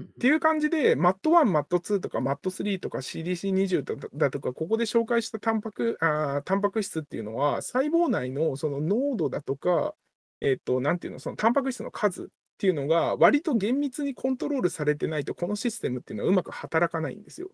[0.00, 3.84] っていう感じで、MAT1、MAT2 とか MAT3 とか CDC20
[4.16, 9.94] だとか、ここで紹介したタンパクああ、タンパク質っていうのは、細胞内のその濃度だとか、
[10.40, 12.30] えっと、なんていうの、そのタンパク質の数
[12.62, 17.50] っていうのが、割と厳密にコントロールされてないと、このシステムっていうのはうまく働かないんですよ。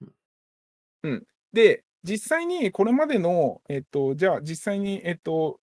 [0.00, 0.12] うん。
[1.02, 1.26] うん。
[1.52, 5.60] で、実際にこれまでの、えっと、じゃあ実際に、えっと、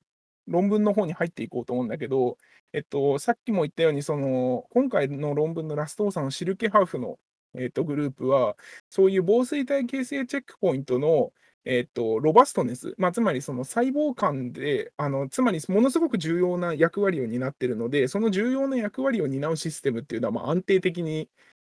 [0.46, 2.38] 論文の方に入っていこうと思うんだけど、
[2.72, 7.18] えっと、さっきも言ったように、その、今回の論文のラストオーサーのシルケハウフの、
[7.54, 8.56] えっと、グループは、
[8.90, 11.32] そういう紡錘体形成チェックポイントの、
[11.64, 21.30] えっと、ロバストネス、まあ、つまりその細胞間で、あの、つまりものすごく重要な役割を担っているので、その重要な役割を担うシステムっていうのは、まあ、安定的に、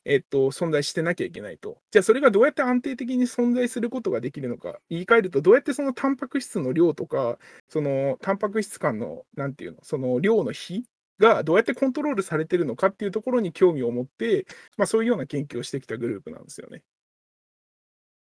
[0.07, 1.81] えっと、存在してなきゃいけないと。
[1.91, 10.85] じゃあ、それがどうやって安定的に存在することができるのか、言い換えると、どうやってそのタンパク質の量とか、そのタンパク質間の、なんていうの、その量の比
[11.19, 16.83] がどうやってコントロールされてるのかっていうところに興味を持って、まあ、そういうような研究をしてきたグループなんですよね。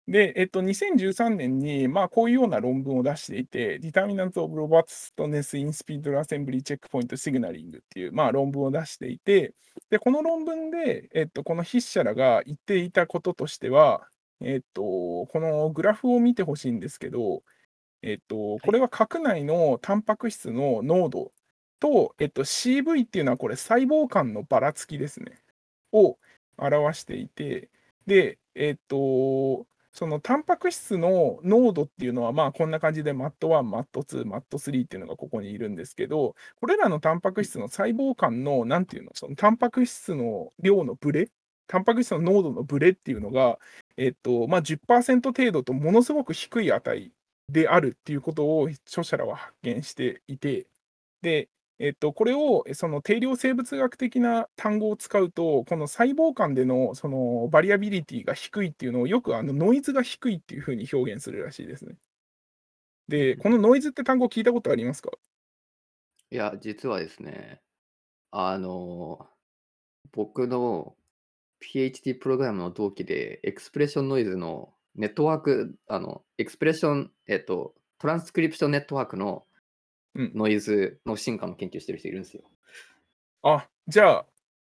[0.08, 9.54] で、えっと、2013年に、まあ、こういうような論文を出していて、Determinants of Robustness in Spindle Assembly Checkpoint Signaling っていう、まあ、論文を出していて、
[9.89, 14.08] で、この論文で、えっと、この筆者らが言っていたこととしては、
[14.39, 17.43] えっと、このグラフを見て欲しいんですけど、
[18.02, 18.60] えっと、はい。
[18.62, 21.34] これは核内のタンパク質の濃度
[21.82, 25.41] と、えっと、CV っていうのはこれ細胞間のばらつきですね。
[25.91, 26.17] を
[26.58, 27.70] 表していて、
[28.06, 33.31] で、えっと、そのタンパク質の濃度っていうのは、まあ、こんな感じで MAT1、
[33.67, 37.43] MAT2、MAT3 っていうのがここにいるんですけど、これらのタンパク。
[37.43, 41.31] 質の細胞間の、なんていうの、そのタンパク質の量のブレ
[41.65, 43.57] タンパク質の濃度のブレっていうのが、
[43.97, 47.12] えっと、まあ、10%程度とものすごく低い値
[47.49, 50.67] であるっていうことを著者らは発見していて、
[51.23, 51.49] で
[51.80, 61.96] えっと、これを、え、その定量生物学的な単語を使うと、この細胞間でのそのバリアビリティが低いっていうのをよくあのノイズが低いっていう風に表現するらしいですね。
[63.08, 65.12] で、このノイズって単語聞いたことありますか？
[66.32, 67.62] いや、実はですね、
[68.32, 69.28] あの、
[70.12, 70.96] 僕の
[71.62, 79.57] PhD プログラムの同期で、エクスプレッションノイズのネットワーク、あの、エクスプレッション、えっと、トランスクリプションネットワークのうん。
[80.17, 82.43] ノイズの進化の研究してる人いるんすよ。
[83.43, 84.25] あ、じゃあ、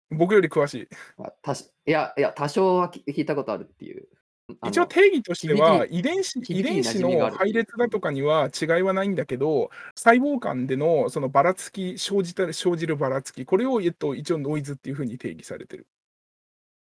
[0.09, 0.87] 僕より詳しい。
[1.17, 4.07] ま、たしいやいや、多少はき聞いたことあるっていう。
[4.61, 7.53] あ一応の、定義としては、遺伝子遺伝子の配。
[7.53, 15.87] 列だとかには違いはないんだけど、細胞間でのそのばらつき生じた生じるばらつき、これをえっと、一応ノイズっていう風に定義されてる。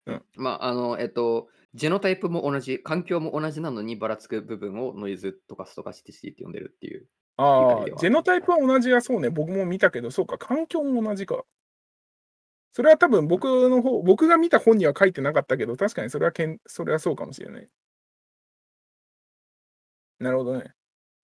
[0.07, 0.23] ううん、ん。
[0.35, 11.45] ま、あの、えっと、ジェノタイプも同じ、環境も同じなのにばらつく部分をノイズとかストカシティシティって呼んでるっていう理ああ、ジェノタイプは同じはそうね、僕も見たけど、そうか、環境も同じか。
[12.73, 17.69] それは多分僕の方僕が見た本には書いてなかったけど、確かにそれはけんそれはそうかもしれない。
[20.19, 20.73] なるほどね。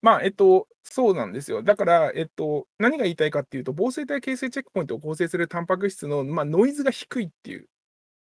[0.01, 1.63] まあ、えっと、そうなんですよ。
[1.63, 7.67] だから、えっと、何が言いたいかっていうと、防水体形成チェックポイントを構成するタンパク質の、ま、ノイズが低いっていう。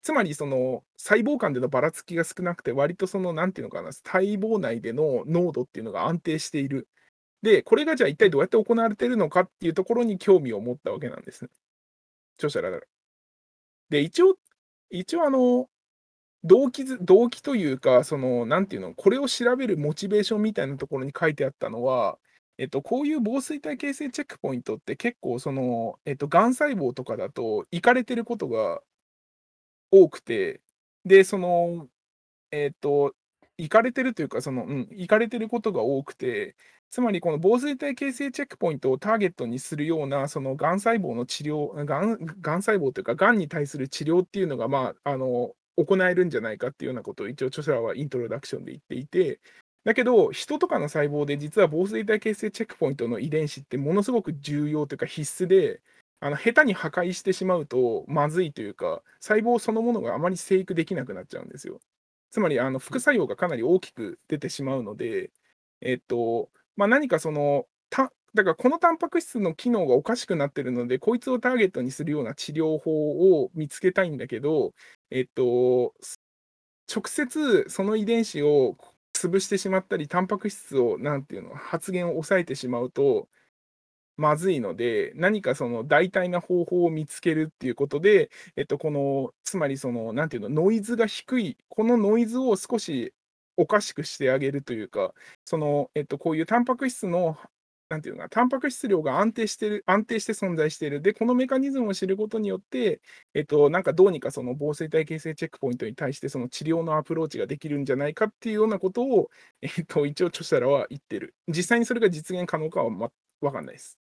[0.03, 6.89] つまりその、細胞間でのばらつきが少なくて、割とその、なんていうのかな、細胞内での濃度っていうのが安定している。
[7.41, 11.49] で、これがじゃあ一体どうやって行われているのかっていうところに興味を持ったわけなんですね。
[12.37, 12.81] 著者らが。
[13.89, 14.35] で、一応
[14.89, 15.69] 一応あの、
[16.43, 22.19] 動機動機というか、その、なんていうの、これを調べるモチベーションみたいなところに書いてあったのは、
[22.57, 28.81] えっと、こういう防水体形成チェックポイントって結構その、えっと、癌細胞とかだと行かれてることが
[29.91, 30.61] 多くて、
[31.05, 31.87] で、その、
[32.51, 33.15] えっと、
[33.57, 36.55] 行かれてるというか、その、うん、行かれてることが多くて、
[36.91, 42.01] つまりこの防水体形成チェックポイントをターゲットにするような、その癌細胞の治療、が
[42.57, 49.39] ん細胞というか、癌に対する治療っていうのが、まあ、あの、行えるんじゃないかっていうようなことを一応著者はイントロダクションで言っていて、
[49.85, 55.81] だけど、人とかの細胞で実は防水体形成チェックポイントの遺伝子ってものすごく重要というか必須で、
[56.19, 61.79] あの、下手に破壊してしまうとまずいというか、細胞そのものがあまり生育できなくなっちゃうんですよ。
[62.31, 65.31] つまりあの、副作用がかなり大きく出てしまうので、
[65.81, 74.73] えっと、まあ、何かその、ただからこのタンパク質の機能がおかしくなってるので、こいつをターゲットにするような治療法を見つけたいんだけど、
[75.09, 75.93] えっと、
[76.93, 78.77] 直接その遺伝子を
[79.13, 83.27] 潰してしまったり、タンパク質をなんていうの、発現を抑えてしまうと
[84.17, 93.13] まずいので、何かその代替な方法を見つけるっていうことで、えっと、この、つまりその、なんていうの、ノイズが低い、このノイズを少し
[93.57, 95.13] おかしくしてあげるというか、
[95.45, 97.37] その、えっと、こういうタンパク質の、
[97.89, 101.01] なんていうかな、タンパク質量が安定してる安定して存在している。
[101.01, 103.01] で、このメカニズムを知ることによって、
[103.33, 109.29] えっと、なんかどうにかその防水体形成チェックポイントに対してその治療のアプローチができるんじゃないかっていうようなことを、
[109.61, 111.35] えっと、一応著者らは言ってる。
[111.49, 113.09] 実際にそれが実現可能かは、ま、
[113.41, 114.00] わかんないです。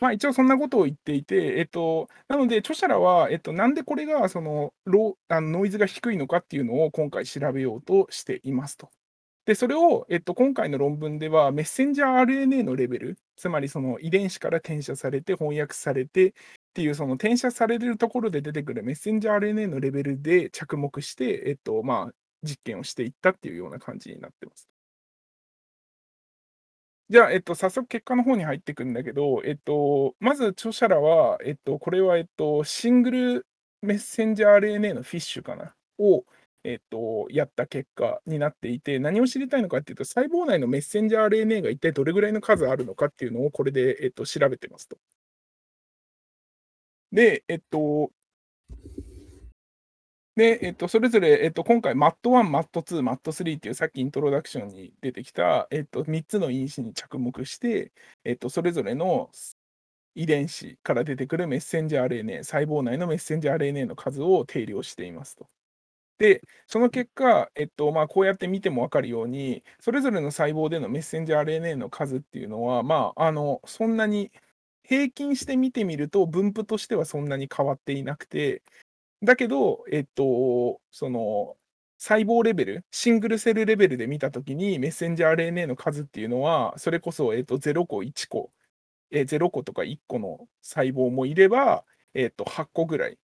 [0.00, 0.06] うん。
[0.06, 0.08] うん。
[0.08, 8.90] ま、一応そんなことを言っていて、えっと、なので著者らは、えっと、なんでこれがその、ロあの、ノイズが低いのかっていうのを今回調べようとしていますと。
[9.46, 16.32] で、それを、えっと、今回の論文ではメッセンジャー RNA のレベル、つまりその遺伝子から転写されて翻訳されてっ
[16.74, 24.68] ていうその転写されるところで出てくるメッセンジャー RNA のレベルで着目して、えっと、まあ、実験をしていったっていうような感じになってます。
[27.08, 33.46] じゃあ、えっと、早速結果の方に入っていくんだけど、えっと、まず著者らは、えっと、これは、えっと、シングル
[33.82, 36.24] メッセンジャー RNA のフィッシュかな、を、
[36.64, 44.98] えっと、やった結果になっていて、何を知りたいのかっていうと、細胞内のメッセンジャー RNA が一体どれぐらいの数あるのかっていうのをこれで、えっと、調べてますと。
[47.12, 48.10] で、えっと
[50.36, 59.30] で、えっと、それぞれ、えっと、今回 MAT1、MAT2、MAT3 っていうさっきイントロダクションに出てきた、えっと、3つの因子に着目して、えっと、それぞれの
[60.14, 65.48] 遺伝子から出てくるメッセンジャー RNA、細胞内のメッセンジャー RNA の数を定量していますと。
[66.18, 74.32] で、その結果、えっと、まあ、こうやって見ても分かるように、それぞれの細胞でのメッセンジャー RNA の数っていうのは、まあ、あの、そんなに
[74.82, 78.62] 平均して見てみると、分布としてはそんなに変わっていなくて、
[79.22, 81.56] だけど、えっと、その、
[81.98, 88.52] 細胞レベル、シングルセルレベルで見たときに、メッセンジャー RNA の数っていうのは、それこそ、えっと、0個、1個、
[89.10, 93.18] え、0個とか1個の細胞もいれば、えっと、8個ぐらい、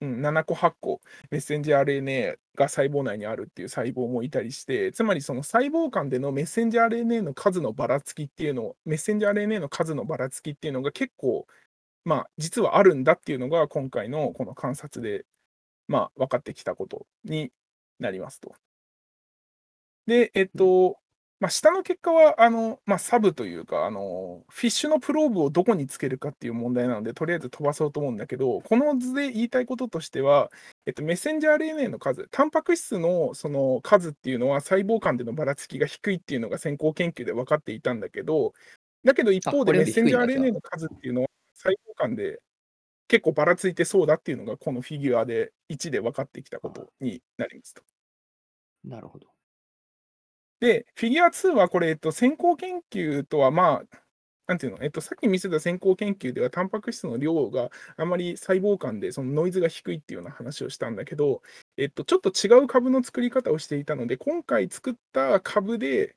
[0.00, 1.00] うん、7個、8個、
[1.30, 11.46] メッセンジャー RNA が細胞内にあるっていう細胞もいたりして、つまりその細胞間でのメッセンジャー RNA の数のばらつきっていうのを、メッセンジャー RNA の数のばらつきっていうのが結構、
[12.04, 15.24] まあ、実はあるんだっていうのが、今回のこの観察で、
[15.88, 17.52] まあ、分かってきたことに
[17.98, 18.54] なりますと。
[20.06, 20.98] で、えっと、
[21.38, 30.50] まあ、下の結果は、あの、まあ、サブというか、あの、フィッシュのプローブをどこにつけるかっていう問題なので、とりあえず飛ばそうと思うんだけど、この図で言いたいこととしては、
[30.86, 38.52] えっと、メッセンジャー RNA の数、タンパク質のその数っていうのは細胞間でのばらつきが低いっていうのが先行研究で分かっていたんだけど、
[39.04, 42.40] だけど一方でメッセンジャー RNA の数っていうのは細胞間で
[43.08, 47.82] 結構ばらついてそうだっていうのが、このフィギュアで1で分かってきたことになりますと。
[48.84, 49.28] なるほど。
[50.60, 53.98] で、フィギュア2はこれ、えっと、先行研究とは、まあ、
[54.46, 61.42] なんていうの、えっと、さっき見せた先行研究では、タンパク質の量があまり細胞間でそのノイズが低いっていうような話をしたんだけど、
[61.76, 66.16] えっと、ちょっと違う株の作り方をしていたので、今回作った株で、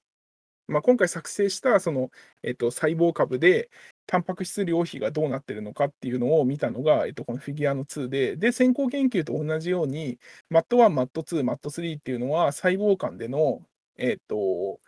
[0.67, 2.11] まあ、今回作成したその、
[2.43, 3.69] えっと、細胞株で、
[4.07, 10.19] タンパク質量比がどうなってるのかっていうのを見たのが、えっと、このフィギュアの2で、で、先行研究と同じように、
[10.51, 13.61] MAT1、MAT2、MAT3 っていうのは細胞間での
[13.97, 14.79] えっと、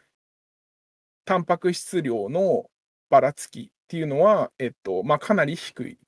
[1.26, 2.72] タンパク質量の
[3.12, 6.00] ばらつきっていうのは、えっと、まあ、かなり低い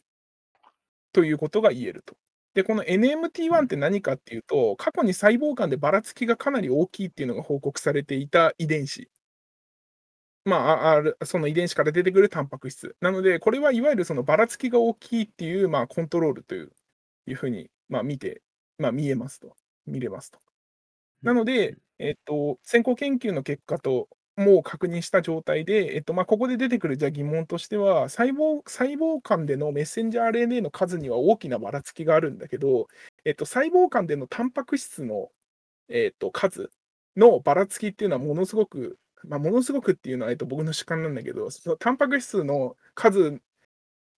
[1.14, 2.16] ということが言えると。
[2.54, 9.10] で、この NMT1 って何かっていうと、過去に細胞間でばらつきがかなり大きいっていうのが報告されていた遺伝子。
[10.50, 12.96] まあ、あるその遺伝子から出てくるタンパク質。
[13.02, 16.72] なので、これはいわゆるそのばらつきが大きいっていう、まあ、コントロールという
[17.28, 18.42] いうふうに、まあ、見て、
[18.78, 19.56] まあ、見えますと。
[19.86, 20.40] 見れますと。
[21.22, 32.88] なので、えっと、先行研究の結果ともう確認した状態で、えっと、まあ、ここで出てくるじゃ疑問としては、細胞細胞間でのメッセンジャー RNA の数には大きなばらつきがあるんだけど、
[33.26, 35.30] えっと、細胞間でのタンパク質の、
[35.90, 36.72] えっと、数
[37.18, 43.40] のばらつきっていうのはものすごく、まあ、ものすごくっていうのは、えっと、僕の主観なんだけど、そのタンパク質の数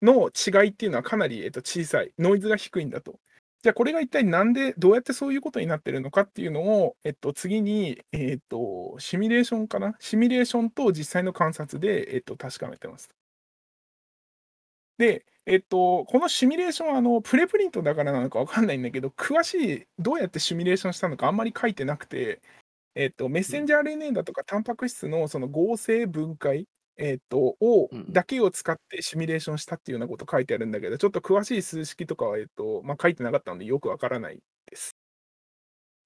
[0.02, 3.20] の違いっていうのはかなり、えっと、小さい、ノイズが低いんだと。
[3.64, 9.96] じゃあこれが一体なんで、どうやってそういうことになってるのかっていうのを、えっと、次に、えっと、シミュレーションかな？
[10.00, 13.10] シミュレーションと実際の観察で、えっと、確かめてます。
[14.98, 22.42] で、えっと、このシミュレーションはあのプレプリントだからなのかわかんないんだけど、詳しいどうやってシミュレーションしたのかあんまり書いてなくて、
[22.96, 26.68] えっと、メッセンジャー RNA だとかタンパク質のその合成分解
[26.98, 34.40] えっと、をうんだけを使ってシミュレーションしたっていうようなこと書いてあるんだけど、ちょっと詳しい数式とかは、えっと、ま、書いてなかったのでよくわからない
[34.70, 34.94] です。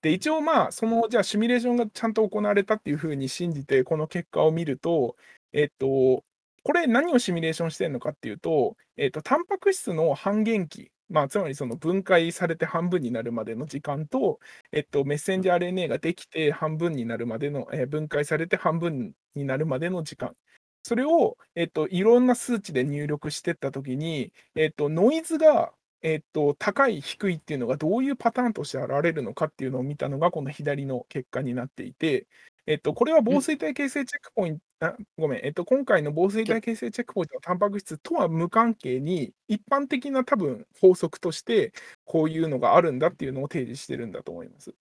[0.02, 5.16] で、一応、まあ、その、じゃあ、シミュレーションがちゃんと行われたっていう風に信じて、この結果を見ると、
[5.54, 6.24] えっと、
[6.64, 14.40] これ何をシミュレーションしてんのかっていうと、えっと、タンパク質の半減期、まあ、つまりその分解されて半分になるまでの時間と、
[14.72, 20.36] えっと、メッセンジャー RNA ができて半分になるまでの、え、分解されて半分になるまでの時間。
[20.84, 32.28] それを、えっと、いろんな数値で入力してったときに、えっと、ノイズが、えっと、高い、低いっていうのがどういうパターンとして現れるのかっていうのを見たのが、この左の結果になっていて、
[32.68, 41.72] えっと、これは防水体形成チェックポイント、あ、ごめん、えっと、今回の防水体形成チェックポイントのタンパク質とは無関係に、一般的な多分法則として、
[42.04, 44.76] こういうのがあるんだっていうのを提示してるんだと思います。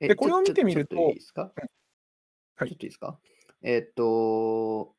[0.00, 1.52] え、で、これを見てみるとといいですか？
[1.56, 1.68] うん。
[2.56, 2.70] はい。
[2.70, 3.20] ちょっといいですか？
[3.62, 4.94] えっと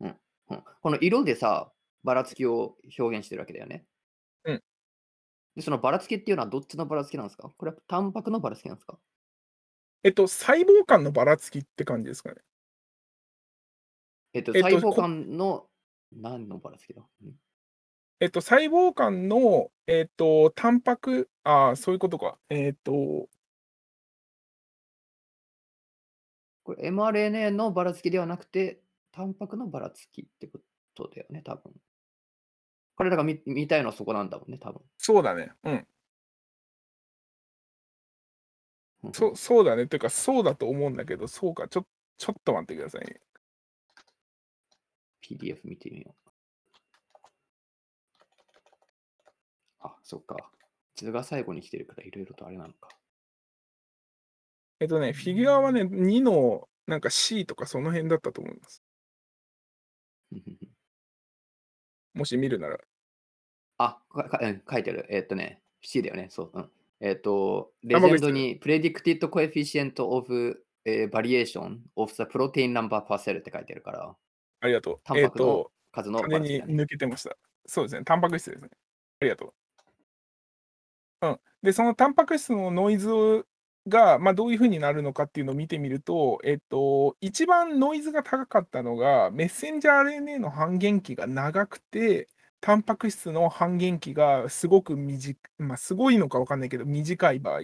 [0.00, 0.16] うん
[0.50, 0.64] うん。
[0.82, 3.84] この色でさ、ばらつきを表現してるわけだよね。
[4.44, 4.62] うん。
[5.56, 7.50] で、そのばらつきっていうのはどっちのばらつきなんですか？
[7.56, 9.00] これはタンパクのばらつきなんですか？
[10.04, 12.40] えっと、細胞間のばらつきって感じですかね。
[14.34, 15.66] えっと、えっと、細胞こ間の
[16.12, 17.02] 何のばらつきだ？
[17.22, 17.34] うん。
[18.20, 22.38] えっと、細胞間の、えっと、タンパクああ、そういうことか。
[22.48, 23.28] えっと
[26.64, 30.60] これ mRNA のばらつきではなくて、タンパクのばらつきってこ
[30.94, 31.72] とだよね、多分。
[32.96, 34.82] 彼らがみ見たいのはそこなんだもんね、多分。
[34.98, 35.52] そうだね。
[35.64, 35.86] うん。
[39.14, 39.34] そ。
[39.34, 41.86] そうだね、てか、そうだと思うんだけど、そうか、ちょ
[42.18, 43.20] ちょっと待ってくださいね。
[45.30, 46.30] PDF 見てみよう。
[49.80, 50.36] あ、そっか。
[50.96, 52.88] 図が最後に来てるから色々とあれなのか。
[54.80, 58.82] えっとね、フィギュアはね、2のなんか C とかその辺だったと思います。
[62.14, 62.78] もし見るなら。
[63.78, 65.06] あ、かかうん、書いてある。
[65.08, 66.70] えっとね、C だよね、そう、うん。
[67.00, 68.32] えっと、レジェンドタンパク質。
[68.32, 74.16] に predicted coefficient of え、variation of the protein number per cell って書いてあるから、
[74.62, 75.00] ありがとう。
[75.04, 76.74] タンパクのえっと、数のば完全らつきだね。
[76.74, 77.36] に抜けてました。
[77.66, 78.70] そうですね、タンパク質ですね。
[79.20, 79.54] ありがとう。
[81.22, 81.40] うん。
[81.62, 83.08] で、そのタンパク質のノイズ
[83.86, 92.28] が、ま、どういう風になるのかっていうのを見てみると、えっと、一番ノイズが高かったのが、メッセンジャー RNA の半減期が長くて、
[92.60, 97.60] タンパク質の半減期がすごくみじま、すごいのか分かんないけど、短い場合。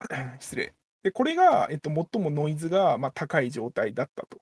[0.40, 0.74] 失礼。
[1.02, 4.40] で、これが、えっと、最もノイズが、ま、高い状態だったと。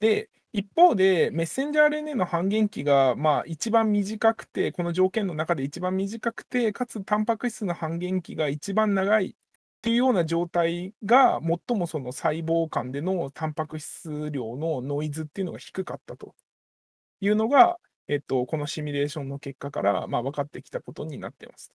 [0.00, 9.34] で、一方で、メッセンジャー RNA の半減期が、まあ、一番短くて、この条件の中で一番短くて、かつタンパク質の半減期が一番長いっ
[9.80, 16.34] ていうような状態が、最もその細胞間でのタンパク質量のノイズっていうのが低かったと
[17.20, 17.78] いうのが、
[18.08, 21.72] えっと、このシミュレーションの結果から、まあ、分かってきたことになってます。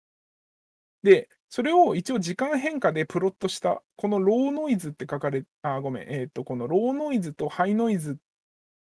[1.03, 8.17] で、それを一応時間変化でプロットした、このローノイズって書かれあ、ごめん、えっと、このローノイズとハイノイズ、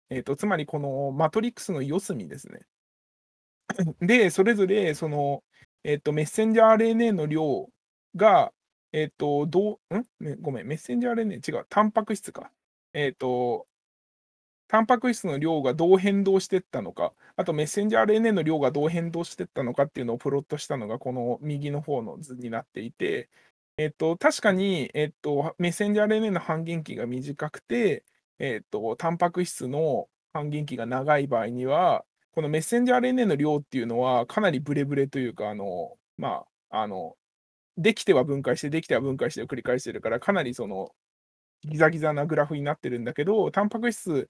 [0.09, 2.61] えっと、つまりこのマトリックスの四隅ですね。
[4.01, 5.43] で、それぞれその、
[5.83, 7.69] えっと、メッセンジャー RNA の量
[8.15, 8.51] が、
[8.91, 10.41] えっと、どうん？
[10.41, 12.51] ごめん、メッセンジャー RNA、違う、タンパク質か。
[12.93, 13.65] えっと
[14.69, 23.29] タンパク質の量がどう変動していったのか、あとメッセンジャー RNA の量がどう変動していったのかっていうのをプロットしたのが、この右の方の図になっていて、
[23.77, 28.05] えっと、確かに、えっと、メッセンジャー RNA の半減期が短くて、
[28.37, 37.15] えっと、タンパク質の半減期が長い場合には、このメッセンジャー RNA の量っていうのは、かなりブレブレというか、あの、まあ、あの、
[37.77, 40.93] できては分解して、できては分解してを繰り返してるから、かなりその、
[41.63, 44.29] ギザギザなグラフになってるんだけど、タンパク質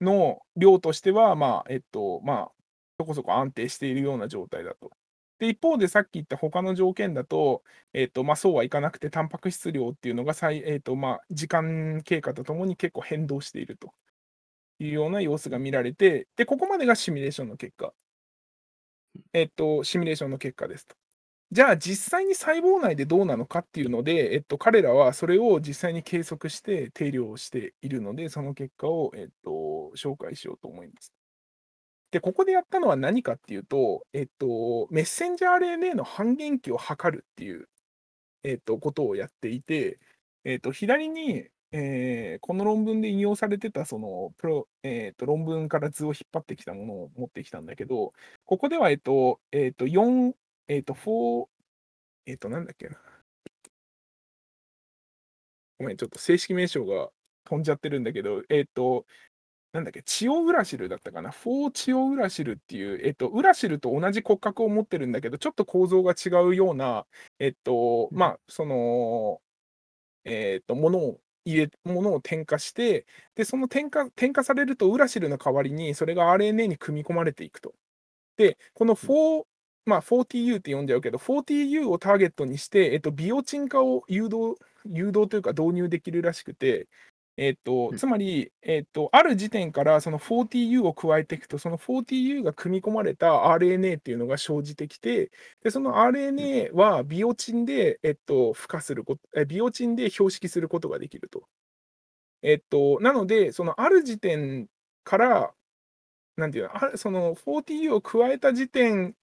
[0.00, 2.52] の量としては、まあ、えっと、まあ、
[2.98, 4.90] そこそこ安定しているような状態だと。
[5.38, 7.62] で、一方でさっき言った他の条件だと、
[7.94, 13.92] えっと、まあ、そうはいかなくて、タンパク質量っていうのが、えっと、まあ、時間経過とともに結構変動していると
[14.80, 17.94] いうような様子が見られて、で、ここまでがシミュレーションの結果。
[19.32, 20.96] えっと、シミュレーションの結果ですと。
[21.52, 29.50] じゃあ、実際に細胞内でどうなのかっていうので、えっと、彼らはそれを実際に計測して定量をしているので、その結果を、えっと、
[29.96, 31.12] 紹介しようと思います。
[32.10, 37.68] で、ここでやったのは何かっていうと、えっと、メッセンジャー RNA の半減期を測るっていう、
[38.44, 40.00] えっと、ことをやっていて、
[40.44, 48.12] えっと、左に、ええ、この論文で引用されてたその、プロえっと、論文から図を引っ張ってきたものを持ってきたんだけど、
[48.46, 50.34] ここでは、えっとえっと、4
[50.70, 51.50] えっと、4
[52.26, 52.96] えっと、なんだっけな。
[55.78, 57.10] ごめん、ちょっと正式名称が
[57.44, 59.04] 飛んじゃってるんだけど、えっと、
[59.72, 61.32] なんだっけ、チオウラシルだったかな。
[61.32, 67.06] 4チオウラシルっていう、えっと、ウラシルと同じ骨格を持ってるんだけど、ちょっと構造が違うような、
[67.40, 69.42] えっと、まあ、その、
[70.24, 73.06] えっと、ものを入れものを添加して、
[73.36, 77.74] で、その添加添加されるとウラシルの代わりに、それが RNA に組み込まれていくと。
[78.38, 78.98] で、このうん。
[78.98, 79.49] 4
[79.90, 86.88] まあ、4TU って呼んじゃうけど、4TU をターゲットにして、えっと、ビオチン化を誘導誘導というか導入できるらしくて、
[87.36, 88.00] えっと、うん。
[88.00, 95.30] つまり、えっと、ある時点からその 4TU を加えていくと、その 4TU が組み込まれた RNA っていうのが生じてきて、
[95.62, 96.00] で、その
[96.36, 96.50] うん。
[96.50, 101.44] RNA はビオチンで、えっと、付加するこえ、ビオチンで標識することができると。
[102.42, 104.68] えっと、なので、そのある時点
[105.04, 105.54] から、
[106.36, 109.16] なんていうの、あその 4TU を加えた時点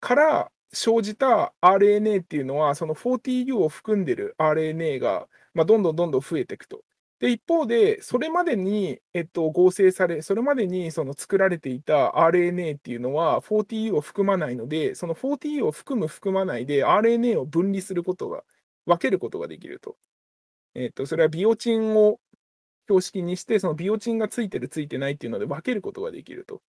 [0.00, 6.82] から生じた RNA っていうのは、その 4TU を含んでる RNA が、まあ、どんどんどんどん増えていくと。
[7.20, 18.44] で、一方で、それまでに、えっと、合成されそれまでにその作られていた RNA っていうのは、4TU を含まないので、その 4TU を含む含まないで RNA を分離することが
[18.86, 19.96] 分けることができると。
[20.74, 22.20] えっと、それはビオチンを
[22.88, 26.62] 標識にして、そのビオチンがついてるついてないっていうので分けることができると。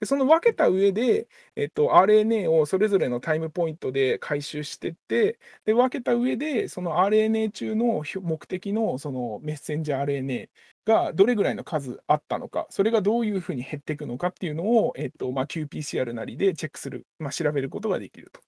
[0.00, 0.40] で、その分。
[0.40, 10.48] けた上で、えっと、RNA をそれぞれのタイムポイントで回収してって、で、分けた上で、その RNA 中の目的のそのメッセンジャー RNA
[10.86, 18.40] がどれぐらいの数あったのか、それがどういう風に減っていくのかっていうのを、えっと、まあ、qPCR なりでチェックする、まあ、調べることができると。
[18.40, 18.42] っ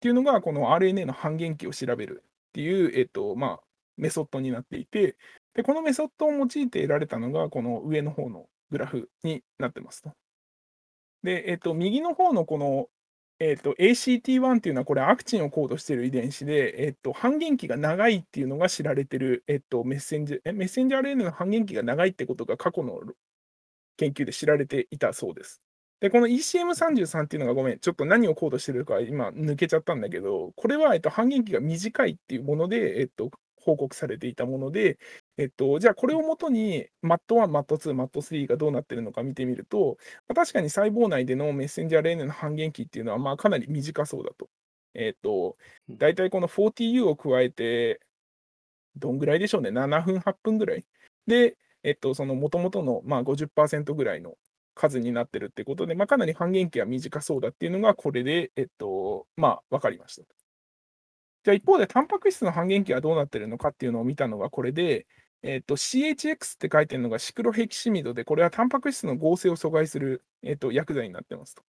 [0.00, 3.60] ていうのが、この RNA の半減期を調べるっていう、えっと、まあ、
[3.96, 5.16] メソッドになっていて、
[5.54, 10.12] で、このメソッドを用いて得られたのが、この上の方のグラフになってますと。
[11.24, 12.88] で、えっと、右の方のこの、
[13.40, 23.00] えっと、ACT1 っていうのはこれアクチンをコードしている遺伝子で、えっと、半減期が長いっていうのが知られてる、えっと、メッセンジえ、メッセンジャー RNA の半減期が長いってことが過去の
[23.96, 25.60] 研究で知られていたそうです。
[26.00, 33.30] で、この ECM33 っていうのがごめん、ちょっと何をコードしてるか今抜けちゃったんだけど、これは、えっと、半減期が短いっていうもので、えっと、
[33.64, 34.98] 報告されていたもので、
[35.38, 39.96] えっと、じゃあこれをもとに MAT1、MAT2、MAT3 がどうなってるのか見てみると、
[40.28, 44.48] ま、確かに細胞内でのメッセンジャー RNA の半減期っていうのは、まあ、かなり短そうだと。
[44.94, 45.56] えっと、
[45.88, 45.98] うん。
[45.98, 48.00] だいたいこの 40U を加えて、
[48.96, 50.84] どんぐらいでしょうね、7分、8分ぐらい。
[51.26, 54.34] で、えっと、その元々の、まあ、50%ぐらいの
[54.74, 60.43] 数になってるってことで、ま、かなり半減期は短そうだっていうのがこれで、えっと、まあ、分かりました。
[61.44, 65.06] じゃあ一方でタンパク質の半減期はどうなってるのかっていうのを見たのがこれで、
[65.42, 71.62] えっと、CHX って書いてるのがシクロヘキシミドで、これはタンパク質の合成を阻害する、えっと、薬剤になってますと。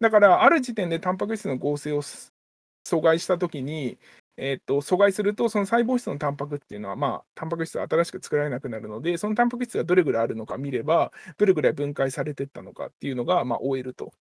[0.00, 2.30] だから、ある時点でタンパク質の合成を阻
[3.02, 3.98] 害した時に、
[4.36, 14.12] えっと、阻害すると、その細胞質のタンパクっていうのは、まあ、タンパク質が新しく作られなくなるので、そのタンパク質がどれぐらいあるのか見れば、どれぐらい分解されてったのかっていうのが、まあ、追えると。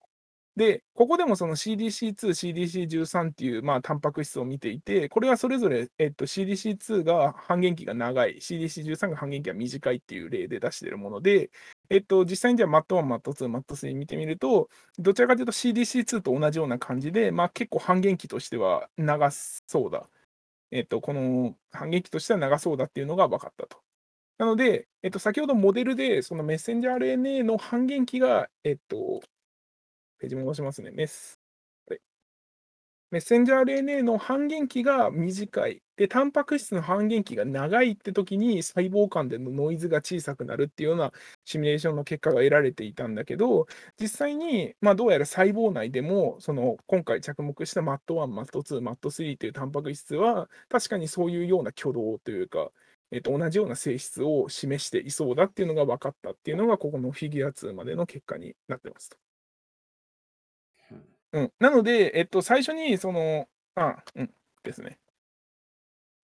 [0.55, 11.49] で、ここでもその CDC2、CDC13 っていう、まあ、タンパク質を見ていて、これはそれぞれ、えっと、CDC2 が半減期が長い、CDC13 が半減期が短いっていう例で出しているもので、
[11.89, 20.09] えっと、実際にじゃあ MAT1、MAT2、MAT3 見てみると、どちらかというと CDC2 と同じような感じで、まあ、結構半減期としては長そうだ。
[20.71, 23.77] えっと、この半減期としては長そうだっていうのが分かったと。
[24.37, 29.21] なので、えっと、先ほどモデルで、そのメッセンジャー RNA の半減期が、えっと
[30.19, 30.91] ページ戻しますね。
[30.91, 31.39] メス。
[33.11, 35.81] メッセンジャー RNA の半減期が短い。
[35.95, 41.11] で、タンパク質の半減期が長いって時に、細胞間でのノイズが小さくなるっていうような
[41.43, 43.65] シミュレーションの結果が得られていたんだけど、
[43.99, 47.97] 実際に、まあ、どうやら細胞内でも、その今回着目した MAT1、
[48.27, 52.69] MAT2、MAT3 というタンパク質は、確かにそういうような挙動というか、
[53.11, 59.28] えっと、同じような性質を示していそうだっていうのが分かったっていうのが、ここのフィギュア2までの結果になってますと。
[61.33, 61.53] うん。
[61.59, 64.99] なので、えっと、最初にそのあ、うん、ですね。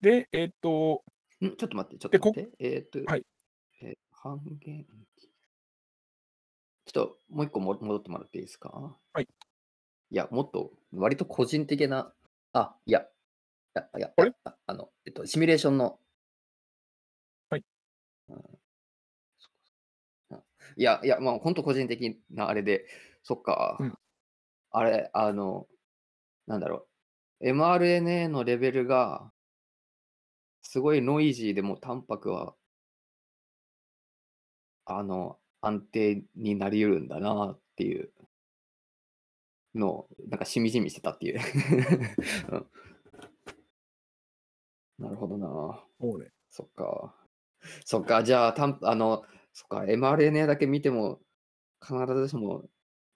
[0.01, 1.03] で、えっと
[1.43, 2.51] ん、ちょっと待って、ちょっと待って。
[2.59, 3.25] えっと、はい。
[3.81, 4.85] え、半減
[5.15, 5.29] 期。
[6.85, 8.95] ちょっともう一個も戻ってもらっていいですか？
[9.13, 9.27] はい。
[10.11, 12.13] いや、もっと割と個人的な
[12.53, 13.05] あ、いや、い
[13.75, 14.29] やいや、いあれ？
[14.29, 15.99] やああの、えっと、シミュレーションの
[17.51, 17.65] はい。
[18.29, 18.59] うん。
[20.31, 20.43] うん。
[20.77, 22.85] いやいや、まあ、ほんと個人的なあれで、
[23.23, 23.41] そっ
[23.79, 23.85] うか。
[24.75, 24.79] ん。
[24.79, 25.67] あれ、あの、
[26.47, 26.87] なんだろ
[27.41, 29.31] う、mRNA のレベルが
[30.61, 32.57] すごいノイジーでもタンパクは
[34.85, 38.11] あの、安定になり得るんだなっていう
[39.75, 41.39] のを、なんかしみじみしてたっていう。
[42.49, 42.67] うん。
[44.97, 45.47] なるほどな。
[45.99, 46.31] そうね。
[46.49, 47.13] そっか。
[47.85, 49.23] そっか、じゃあ、たんあの、
[49.53, 51.19] そっか、mRNA だけ見ても、
[51.81, 52.65] 必ずしも、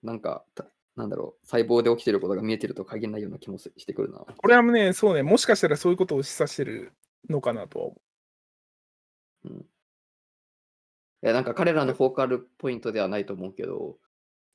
[0.03, 0.66] なんか、た
[1.00, 4.20] なんだろう、細胞で起きてることが見えてると限んないような気もすしてくるな。
[4.20, 6.91] これはね、そうね、もしかしたらそういうことを示唆してる
[7.30, 8.02] のかなとは思
[9.45, 9.50] う。
[9.50, 9.58] うん。
[9.62, 9.66] い
[11.22, 13.97] や、なんか彼らのフォーカルポイントではないと思うけど、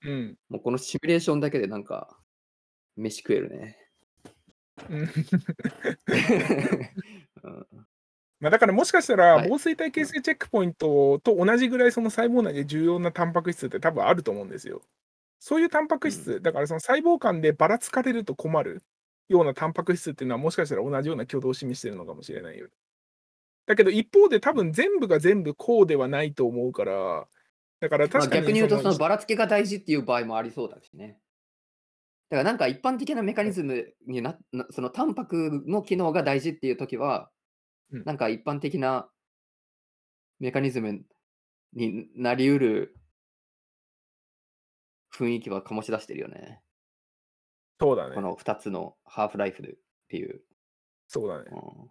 [0.05, 0.37] うん。
[0.51, 2.19] もうこのシミュレーションだけでなんか、
[2.97, 3.79] 飯食えるね。
[4.91, 4.99] うん。
[5.01, 5.05] う
[7.49, 7.67] ん。
[8.41, 9.49] ま、だからもしかしたら、はい。
[9.49, 9.93] 紡錘体うん。
[9.93, 14.83] 形成チェックポイントと同じぐらいその細胞内で重要なタンパク質って多分あると思うんですよ。
[15.47, 16.01] そういうタンパうん。
[16.01, 18.83] ク質、だからその細胞間でばらつかれると困る
[19.29, 22.69] ようなタンパク質っていうのは、もしかしたら同じような挙動を示してるのかもしれないよ。
[23.67, 27.29] だけど一方で多分全部が全部こうではないと思うから、
[27.81, 31.19] だからま、確か逆に言と、そのばらつきが大事っていう場合もありそうだしね。
[32.31, 33.49] だからなんか一般的なメカうん。
[33.49, 37.31] ニズムにななそのタンパクの機能が大事っていう時は、
[37.93, 38.05] うん。
[38.05, 39.11] なんか一般的な
[40.41, 41.05] メカニズム
[41.75, 42.97] になり得る
[45.15, 46.63] 雰囲気は醸し出してるよね。
[47.81, 48.17] そうだね。
[48.17, 50.43] この2つのハーフライフルっていう。
[51.09, 51.51] そうだね。
[51.51, 51.91] うん。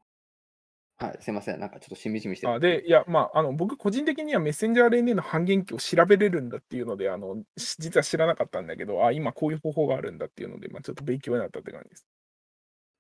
[0.98, 12.02] はい、すいません、なんかちょっとしみじみしてあ、で、いや、まあ、あの、僕個人的にはメッセンジャー RNA の半減期を調べれるんだっていうので、あの、し実は知らなかったんだけど、あ、今こういう方法があるんだっていうので、ま、ちょっと勉強になったって感じです。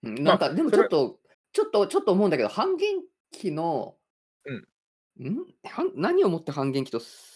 [0.03, 1.19] うん、なま、んかでもそれちょっと
[1.53, 3.01] ちょっとちょっと思うんだけど、半減
[3.31, 3.95] 期の
[4.45, 4.67] うん。
[5.21, 5.45] ん？
[5.95, 7.32] 何をもって半減期とす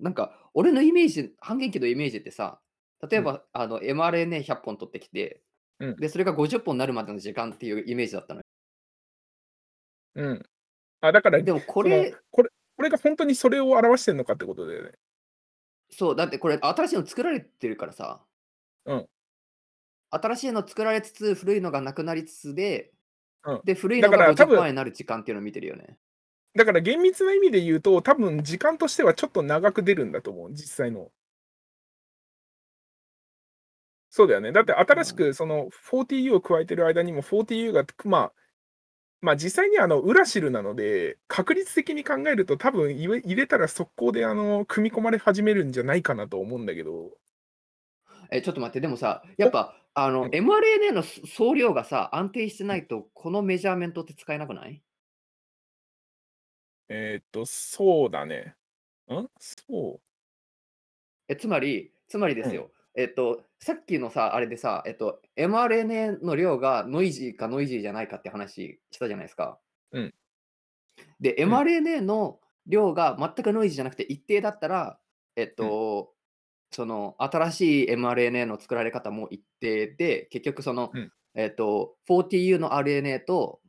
[0.00, 2.60] なんか俺のイメージ半減期のイメージってさ、
[3.08, 3.24] 例えうん。
[3.24, 5.42] ばあの mRNA100 本取ってきて、
[5.78, 5.96] うん。
[5.96, 8.44] で、それが50本なるまでの時間っていうイメージだったのよ。
[10.14, 10.42] うん。
[11.00, 14.92] あ、だから、でもこれこれこれがほんとにそれを表してんのかってことだよね。
[15.90, 18.24] そう、だってこれ新しいの作られてるからさ。
[18.86, 19.06] うん。
[20.10, 22.92] 新しいの作られつつ、古いのがなくなりつつで、
[23.44, 23.60] うん。
[23.64, 25.98] で、古いだのがから多分50%になる時間っていうのを見てるよね。
[26.56, 31.10] だから厳密な意味で言うと、多分時間としてはちょっと長く出るんだと思う、実際の。
[34.12, 34.50] そうだよね。
[34.50, 35.24] だって新しうん。
[35.28, 38.32] くその 40U を加えてる間にも 40U が、くまあ
[39.22, 47.12] ま、実際にあの、ウラシルなので、確率的に考えると多分いれ入れたら速攻であの、組み込まれ始めるんじゃないかなと思うんだけど。
[48.30, 50.32] え、ちょっと待って、でもさ、やっおぱあの、うん。
[50.32, 52.72] mRNA のす総量がさ、安定してうん。
[52.72, 54.82] ないと、このメジャーメントって使えなくない？
[56.92, 58.56] えっと、そうだね。
[59.08, 59.28] ん？
[59.38, 60.00] そう？
[61.28, 62.50] え、つまりつまりでうん。
[62.50, 69.60] すよ、えっと、さっきのさ、あれでさ、えっと、mRNA の量がノイジーかノイジーじゃないかって話したじゃないすか。
[69.92, 70.14] うん。
[71.20, 71.62] で、うん。
[71.62, 74.98] mRNA の量が全くノイジーじゃなくて一定だったら、
[75.36, 75.74] えっうん。
[75.74, 76.14] と、
[76.72, 81.12] その、新しい mRNA の作られ方も一定で、結局その、うん。
[81.34, 83.60] えっと、40U の RNA と、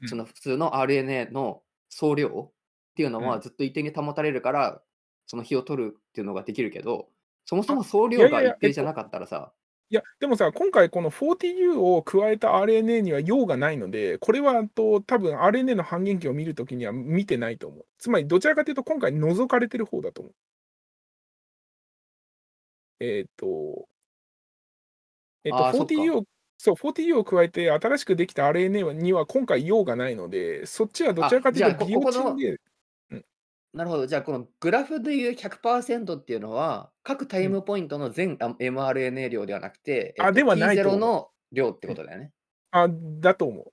[0.00, 0.08] うん。
[0.08, 2.52] その普通の RNA の総量
[3.00, 3.26] っていうのうん。
[3.26, 4.82] はずっと一定に保たれるから、
[5.26, 7.08] その比を取るっていうのができるけど、
[7.46, 9.52] そもそあ、も総量がいやいやいや、えっと一定じゃなかったらさ
[9.90, 17.86] いや、でもさ、今回この 40U を加えた RNA には用がないので、これはと多分 RNA の半減期を見る時には見てないと思う。
[17.98, 20.34] つまりどちらかというと今回除かれてる方だと思う。
[23.00, 23.88] えっと
[25.44, 25.94] えっと、ああ、そっか。
[25.94, 26.24] 40U を
[26.58, 32.58] そう、40U を加えて新しくできた RNA はには今回用がないので、そっちはどちらかというとギここのロチンでうん。
[33.74, 37.46] なるほど、じゃあ、このグラフでいう100%っていうのは、各タうん。
[37.46, 41.06] イムポイントの全あ mRNA 量ではなくて、えっあ、と、ではないと T0 思う。
[41.06, 41.94] の量ってうん。
[41.94, 42.32] ことだよね。
[42.72, 42.88] あ、
[43.20, 43.72] だと思う。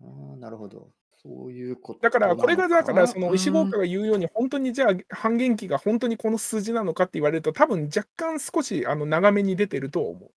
[0.00, 0.92] ああ、なるほど。
[1.16, 3.08] そういうこだから、これがだから、か？
[3.08, 3.78] その石郷ーん。
[3.78, 10.30] が言うように、ほんとにじゃあ、半減期がほんとにこの数字なのかって言われると、多分若干少しあの、長めに出てると思う。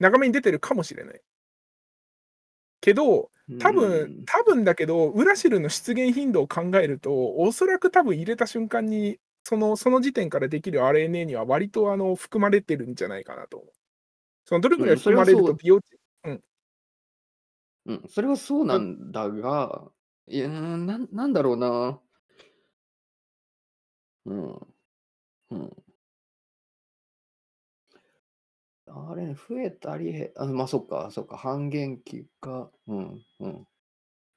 [0.00, 1.22] 長めに出てるかもしれない。
[2.80, 4.12] けど、う多分。
[4.26, 13.64] 多分だけど、ウラシルの出現頻度を考えると、おそらく多分入れた瞬間に、そのその時点からできる RNA には割とあの、含まれてるんじゃないかなと。
[14.46, 15.44] そのどれぐらい含まれる。
[15.44, 15.86] とびようち
[16.24, 16.42] うん。
[17.86, 18.88] うん、それはそうなうん。
[18.88, 19.90] んだが、
[20.26, 22.00] いや、なんなんだろうな。
[24.26, 24.74] うん。
[25.50, 25.87] うん。
[28.90, 33.68] あれ、増えたり、へあ、ま、そっかそっか、半減期か、うんうん。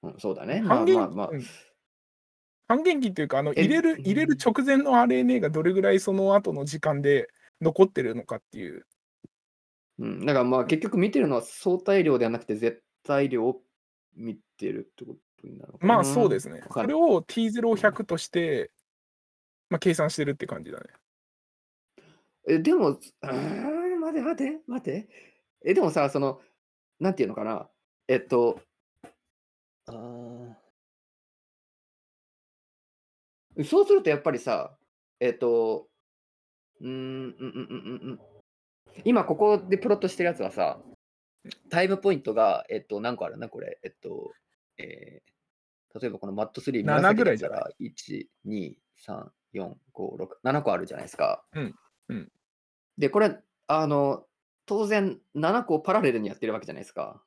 [0.04, 0.62] うん、そうだうん、ね。
[0.64, 1.30] まあまあまあ。
[1.30, 1.52] 半減うん。
[2.68, 4.42] 半減期っていうか、あの、入れえ、る入れるうん。
[4.44, 7.28] 直前の RNA がどれぐらいその後の時間で
[7.62, 8.86] 残ってるのかっていう。
[10.00, 10.78] うん、だからまあ、うん。
[10.78, 13.62] 結局見てるのは相対量ではなくて、絶対量を
[14.16, 15.96] 見てるってことになるのかな。
[15.96, 16.64] まあ、そうですね。
[16.64, 17.82] わかんそれを T0 をうん。
[17.82, 18.72] 100として
[19.72, 20.86] ま、計算してるって感じだね。
[22.48, 23.32] え、でも、つああ、
[24.12, 25.10] 待て待て待て。
[25.64, 26.42] え、でもさ、その、
[27.00, 27.70] なんていうのかな、
[28.08, 28.62] えっと
[29.88, 30.58] あ
[33.66, 34.78] そうするとやっぱりさ、
[35.20, 35.88] えっと、
[36.80, 38.20] うーん、うんうんうんうんうん。
[39.04, 40.80] 今ここでプロットしてるやつはさ、
[41.44, 41.52] うん。
[41.70, 44.32] タイムポイントが、えっと、何個あるんだこれ、えっと、
[44.78, 45.24] ええ、
[46.00, 47.60] 例えばこの MAT3 7紫ぐらいじゃない？
[47.60, 51.44] だったら、1、2、3、4、5、6、7個あるじゃないすか。
[51.54, 51.76] うん、
[52.10, 52.32] うん。
[52.98, 53.38] で、これ、
[53.80, 54.28] あの、
[54.66, 57.24] 当然7個パラレルにやってるわけじゃないすか。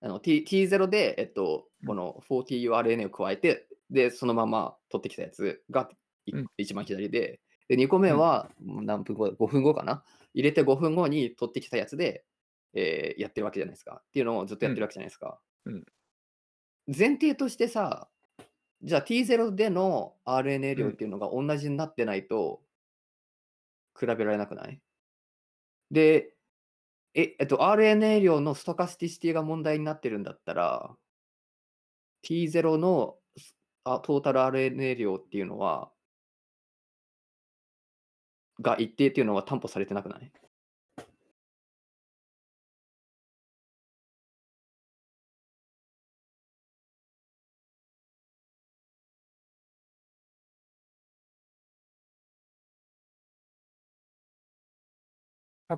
[0.00, 1.90] あの、T T0 で、えっと、うん。
[1.90, 5.90] この 40uRNA を加えて、で、そのまま取ってきたやつが。
[6.56, 8.20] 一番左で、で、2個目うん。
[8.20, 12.24] は、ん、何分後だ、5分後かな、入れて5分後に取ってきたやつで、
[12.74, 14.02] ええ、やってるわけじゃないすか。
[14.06, 14.68] っていうのをずっとうん。
[14.68, 15.40] やってるわけじゃないすか。
[15.66, 15.84] うん。
[16.86, 18.08] 前提としてさ、
[18.82, 20.86] じゃあ T0 での RNA うん。
[20.86, 22.62] 量っていうのがおんなじになってないと
[23.98, 24.82] 比べられなくない？
[25.92, 26.34] で、
[27.14, 30.96] え、えっと、RNA 量のストカスティシティが問題になってるんだったら
[32.24, 33.16] T0 の、
[33.84, 35.92] あ、トータル RNA 量っていうのは
[38.60, 40.32] が、一定っていうのは担保されてなくない？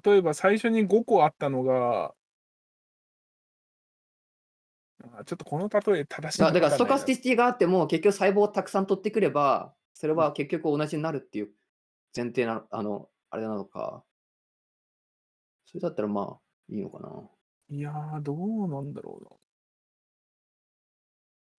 [0.02, 2.14] 例えば最初に5個あったのが
[5.04, 6.94] ああ、ちょっとこの例え正しいだだからスかわかんないな。
[6.94, 10.24] トカスティシティがあっても、結局細胞をたくさん取ってくれば、それうん。
[10.24, 11.52] は結局同じになるっていう
[12.16, 14.04] 前提なのあの、あれなのか。
[15.66, 17.30] それだったら、まあ、いいのかな。
[17.68, 19.36] いや、どうなんだろうな。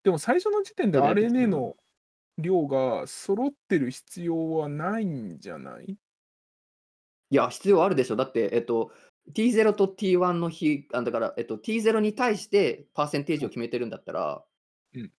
[0.03, 1.49] でも最初の時点で RNA ん。
[1.49, 1.77] の
[2.39, 5.99] 量が揃ってる必要はないんじゃない？
[7.35, 8.17] いや、必要あるでしょ。
[8.17, 8.93] だって、えっと、
[9.35, 13.47] T0 と T1 の比あ、だから、えっと、T0 に対してパーセンテージうん。
[13.47, 14.45] を決めてるんだったら
[14.95, 15.13] うん。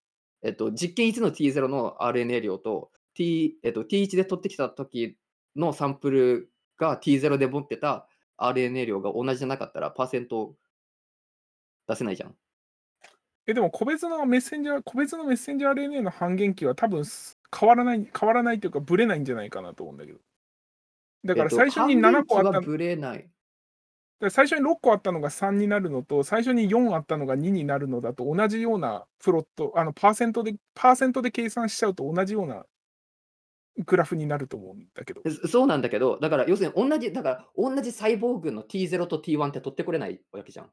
[0.43, 5.17] えっと、実験1の T0 の RNA 量と、T えっと、T1 で取ってきた時
[5.55, 8.07] のサンプルが T0 で持ってた
[8.37, 10.55] RNA 量が同じじゃなかったら、パーセント
[11.87, 12.35] 出せないじゃん。
[13.47, 20.19] え、でも個別のメッセンジャー個別のメッセンジャー RNA の半減期は多分す変わらない変わらないというか、ぶれないんじゃないかなと思うんだけど。
[21.25, 23.29] だからえっと、最初に7半減期個あったはぶれない。
[24.19, 32.65] だ最初に6個あったのが3になるのと、最初に4あったのが2になるのだと同じようなプロット、あのパーセントでパーセントで計算しちゃうと同じような
[33.85, 35.21] グラフになると思うんだけど。
[35.47, 40.71] そうなんだけど、だから要するに同じだから同じ細胞群の T0 と T1 って取ってこれないわけじゃん。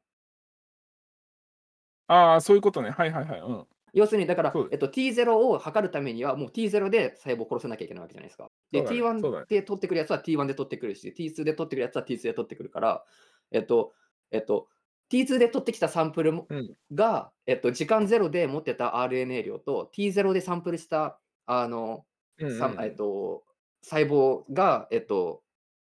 [2.07, 2.91] ああ、そういうことね。
[2.91, 3.39] はいはいはい。
[3.41, 3.67] うん。
[3.93, 8.49] 要するにだからえっと、T0 を測るためにはもう T0 で細胞を殺さなきゃいけないわけじゃないですか。
[8.71, 8.87] で、ね。
[8.87, 9.45] そうだ T1 ね。
[9.47, 13.03] で取ってくるやつは T1 で取ってくるし、T2 で取ってくるやつは T2 で取ってくるから、
[13.51, 13.93] えっと、
[14.31, 14.67] えっと、
[15.11, 16.73] T2 で取ってきたサンプルもうん。
[16.91, 22.03] が、えっと、時間0で持ってた RNA 量と T0 でサンプルしたあの、
[22.39, 23.43] うんうんさえっと、
[23.83, 25.43] 細胞が、えっと、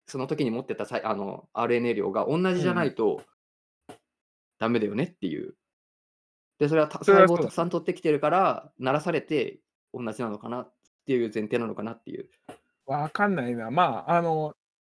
[0.07, 3.21] その時に持ってたあの RNA 量が同じじゃないと
[4.57, 5.55] ダメだよねっていう。
[6.61, 9.57] で、それは細胞をたくさん取ってきてるから、鳴らされて
[9.95, 10.73] 同じなのかなっ
[11.07, 12.29] ていう前提なのかなっていう。
[12.85, 13.71] わかんないな。
[13.71, 14.53] まあ、あの、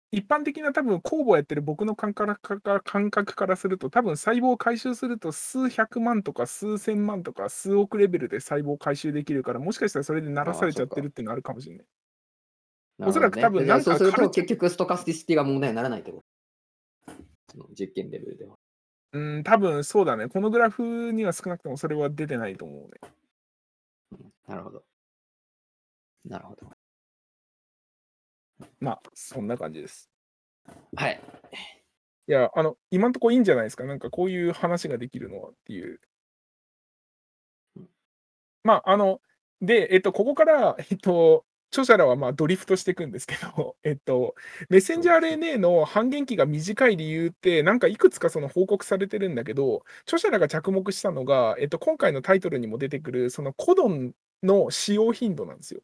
[0.09, 11.85] 一般的な多分酵母やってる僕の感覚から感覚からすると、多分細胞を回収すると数百万とか数千万とか数億レベルで細胞を回収できるから、もしかしたらそれで鳴らされちゃってるっていうのあるかもしれない。
[13.05, 16.23] おそらく多分なるほどねでそうすると結局ストカスティシティが問題にならないってこ
[17.07, 17.13] と。
[17.51, 18.55] その実験レベルでは。
[19.13, 20.27] うん、多分そうだね。
[20.29, 23.11] このグラフには少なくともそれは出てないと思うね。
[24.11, 24.83] うんなるほど。
[26.25, 26.71] なるほど。
[28.79, 30.09] まあ、そんな感じです。
[30.95, 31.21] はい。
[32.27, 33.83] いや、あの、今んとこいいんじゃないですか。
[33.85, 35.99] なんかこういう話ができるのはっていう
[37.75, 37.89] うん。
[38.63, 39.21] まあ、あの、
[39.61, 44.35] で、えっと、ここから、えっと、著者らはまあドリフトしていくんですけど、 えっと、
[44.69, 54.13] メッセンジャー RNA の半減期が短い理由って、なんかいくつかその報告されてるんだけど、著者らが着目したのが、えっと、今回のタイトルにも出てくる、そのコドン
[54.43, 55.81] の使用頻度なんですよ。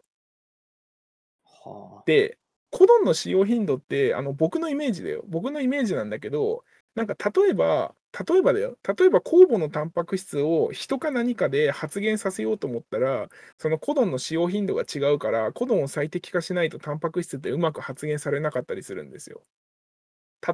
[1.46, 2.04] はあ。
[2.06, 2.38] で、
[2.72, 5.24] コドンの使用頻度って、あの僕のイメージだよ。
[5.28, 6.64] 僕のイメージなんだけど、
[6.96, 7.96] なんか例えば、
[8.28, 8.78] 例えばだよ。
[8.98, 19.42] 例えば酵母のタンパク質を人か何かで発現させようと思ったら、そのコドンの使用頻度が違うから、コドンを最適化しないとタンパク質ってうまく発現されなかったりするんですよ。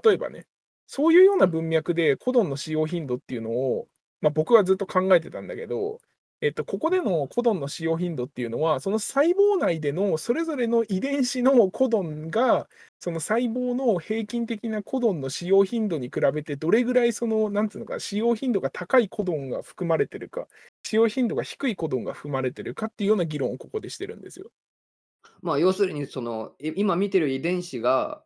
[0.04, 0.46] 例えばね。
[0.88, 3.88] そういうような文脈でコドンの使用頻度っていうのを、
[4.22, 6.00] まあ、僕はずっと考えてたんだけど、
[6.44, 12.68] えっと、ここでのコドンの使用頻度っていうのは、その細胞内でのそれぞれの遺伝子のコドンが、
[13.00, 20.50] その細胞の平均的なコドンの使用頻度に比べて、どれぐらいその、なんていうのか、使用頻度が高いコドンが含まれてるか、
[20.84, 24.52] 使用頻度が低いコドンが含まれてるかっていうような議論をここでしてるんですよ。
[25.42, 28.22] まあ、要するに、その、い今見てる遺伝子が、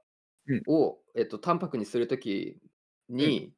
[0.48, 2.58] うんを、えっと、タンパクにするとき
[3.10, 3.54] に、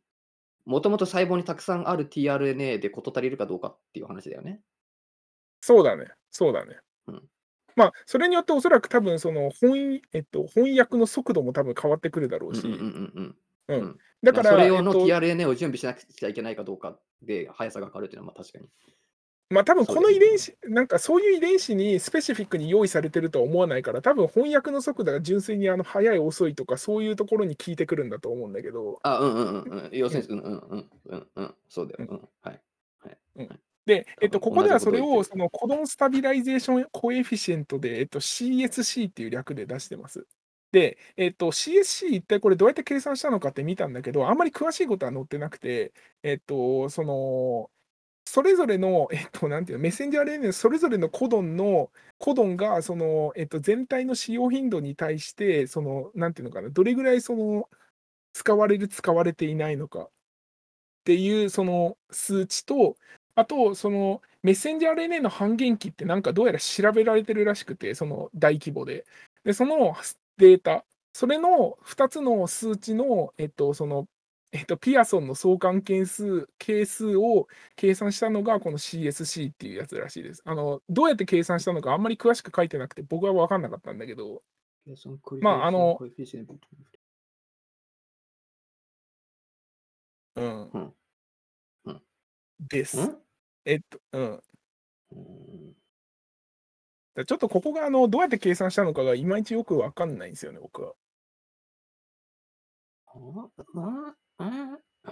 [0.69, 4.61] もともと細胞にたくさんある tRNA で事足りるかどうかっていう話だよね。
[5.61, 6.05] そうだね。
[6.29, 6.77] そうだね。
[7.07, 7.23] うん
[7.75, 12.61] まあ、それによっておそらく多分その翻,、えっと、翻訳の速度も多分変わってくるだろうし、
[14.21, 18.67] だから、それ用のえっと tRNA を準備しなくちゃいけないかどうかで速さが変わるっていうのはまあ確かに。
[19.49, 29.89] まあ多分この遺伝子、なんかそういう遺伝子にスペシフィックに用意されてるとは思わないから、多分翻訳の速度が純粋にあの速い遅いとか、そういうところに効いてくるんだと思うんだけど、あ、うんうんうんうん。
[29.91, 31.55] 要するに、うんうんうんうんうん。
[31.67, 32.09] そうだよ。
[32.09, 32.29] うん。
[32.41, 32.61] はい。
[33.89, 40.27] で、えっと、ここではそれをその codon stabilization coefficient で、えっと、CSC っていう略で出してます。
[40.71, 45.91] で、えっと、CSC 一体これどうやって計算したのかって見たんだけど、あんまり詳しいことは載ってなくて、
[46.21, 47.71] えっと、その、
[48.31, 57.67] それぞれの、 えっと、なんていうの、メッセンジャー RNA それぞれのコドンの、コドンが、その、えっと、全体の使用頻度に対して、その、なんていうのかな、どれぐらいその、
[58.33, 60.09] 使われる、使われていないのかっ
[61.05, 62.97] ていう、その数値と、
[63.35, 69.05] あと、そのメッセンジャー RNA の半減期ってなんかどうやら調べられてるらしくて、その大規模で。
[69.43, 69.95] で、その
[70.37, 74.07] データ、それの2つの数値の、えっと、その、
[74.51, 80.41] えっと、ピアソンの相関係数、係数を計算したのがこの CSC っていうやつらしいです。
[80.45, 84.41] あの、どうやって計算したのかあんまり詳しく書いてなくて、僕は分かんなかったんだけど、
[85.41, 85.99] まああの
[90.35, 90.61] うん。
[90.71, 90.93] うん
[91.85, 92.01] うん
[92.69, 93.01] です。
[93.01, 93.17] ん？
[93.65, 94.43] えっと、うん。
[95.11, 95.75] うん
[97.15, 100.93] だちょっとここがあのどうやって計算したのかがいまいちよくわかんないんですよね、僕は。
[103.07, 105.11] ああああ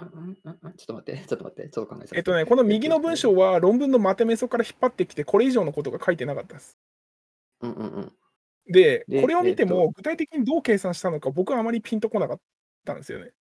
[0.64, 6.78] あちょっと待って、ちょっと待って、ちょっと考えさせてえっとね、この右の文章は論文のまとめそから引っ張ってきて、これ以上のことが書いてなかったです。
[7.60, 8.12] うんうんうん。
[8.66, 12.40] で、でこれを見てえも、具体的にどう計算したのか、僕はあまりピンとこなかっ
[12.84, 13.32] たんですよね。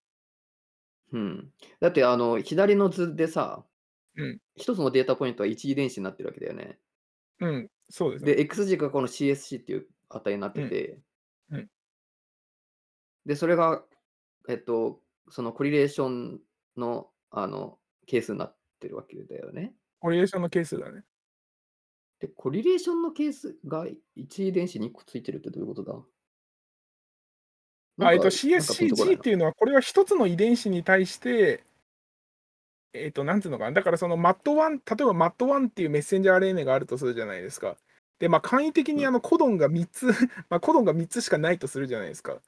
[1.14, 3.66] うん、だって、あの、左の図でさ、
[4.16, 4.40] うん。
[4.58, 6.80] 1つのデータポイントは1遺伝子になってるわけだよね。
[7.40, 8.36] うん、そうですね。
[8.36, 10.70] で、X 軸がこの CSC っていう値になっうん。
[10.70, 11.00] てて
[11.52, 11.70] うん。
[13.26, 13.84] で、それが、
[14.50, 16.42] えっと、そのコリレーション
[16.78, 19.76] の、あの、係数になってるわけだよね。
[20.02, 21.04] コリエーションの係数だね。
[22.20, 25.94] で、コリレーションの係数が1遺伝子に1個ついてるってどういうことだ？
[28.00, 29.22] あ、えっと、CSCG っな。
[29.22, 31.64] ていうのは、これは1つの遺伝子に対して
[32.94, 37.78] えっと、なんていうのかな、だからその MAT1 例えば MAT1 っていうメッセンジャー RNA があるとするじゃないですか。
[38.20, 39.02] で、ま、簡易的うん。
[39.02, 40.08] にあのコドンが3つ
[40.50, 42.40] ま、コドンが3 つしかないとするじゃないですか。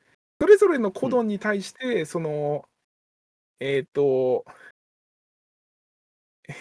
[0.41, 1.15] それぞれのコうん。
[1.17, 2.69] ドンに対して、その、
[3.59, 4.45] えっと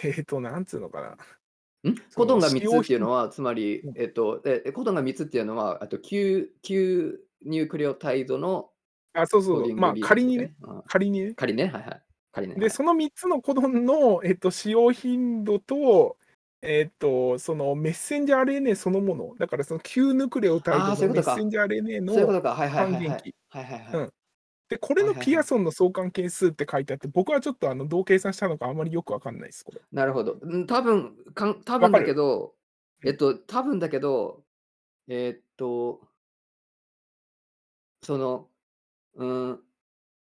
[0.03, 1.17] えっと、なんつうのかな。
[1.89, 1.95] ん？
[2.15, 3.95] コドンが3つっていうのは、つまり、うん。
[3.95, 8.71] えっと、え、コドンが3つっていうのは、あと 9- 9ニュークレオタイドの
[9.13, 9.57] あ、そうそう。
[9.57, 10.75] ま、コーディングリードって仮にねことね。
[10.77, 10.83] うん。
[10.87, 11.35] 仮にね。
[11.35, 12.03] 仮ね、はいはい。
[12.31, 12.75] 仮ね、で、はい。
[12.75, 16.17] その3つのコドンの、えっと、使用頻度と、
[16.61, 21.35] えっと、そのメッセンジャー RNA そのもの、だからその9ヌクレオタイああ、そドのういうことか。
[21.35, 22.55] メッセンジャー RNA のそういうことか。
[22.55, 22.93] はいはいはいはい。
[22.93, 23.35] 半減期。
[23.49, 23.93] はいはいはい。
[23.93, 24.09] うん。
[24.69, 25.25] で、これのはいはいはい。
[25.25, 29.81] ピアソンの相関係数って書いてあって、僕はちょっとあの、どう計算したのかあんまりよくわかんないす、これ。
[29.91, 30.37] なるほど。
[30.41, 32.13] うん、多分、かん多分だけ？
[32.13, 32.55] ど、
[33.03, 33.09] うん。
[33.09, 34.45] えっと、多分だけど、
[35.07, 36.09] えっと
[38.03, 38.49] その、
[39.15, 39.63] うーん、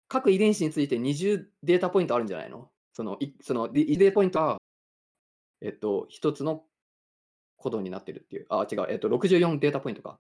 [0.09, 2.71] 各遺伝子について20データポイントあるんじゃないの？
[2.93, 4.59] その、いその、で、遺伝ポイントは
[5.61, 6.63] えっと、1つの
[7.57, 8.45] コドンになってるっていう。
[8.49, 10.19] ああ、違う、えっと、64データポイントか。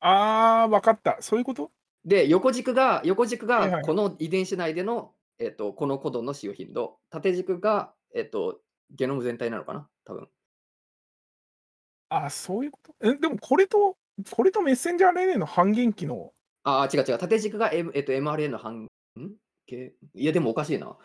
[0.00, 1.18] ああ、分かった。
[1.20, 1.70] そういうこと？
[2.04, 3.84] で、横軸が横軸がはいはいはい。
[3.84, 10.28] この遺伝子内での、えっと、このコドンの使用頻度、縦軸が、えっと、ゲノム全体なのかな、多分。
[12.10, 12.94] ああ、そういうこと？
[13.02, 13.96] え、でもこれと
[14.30, 16.32] これとメッセンジャー RNA の半減期の？
[16.64, 18.88] ああ、違う違う、縦軸が、M えっと、mRNA の半ん？
[19.66, 20.96] けいや、でもおかしいな。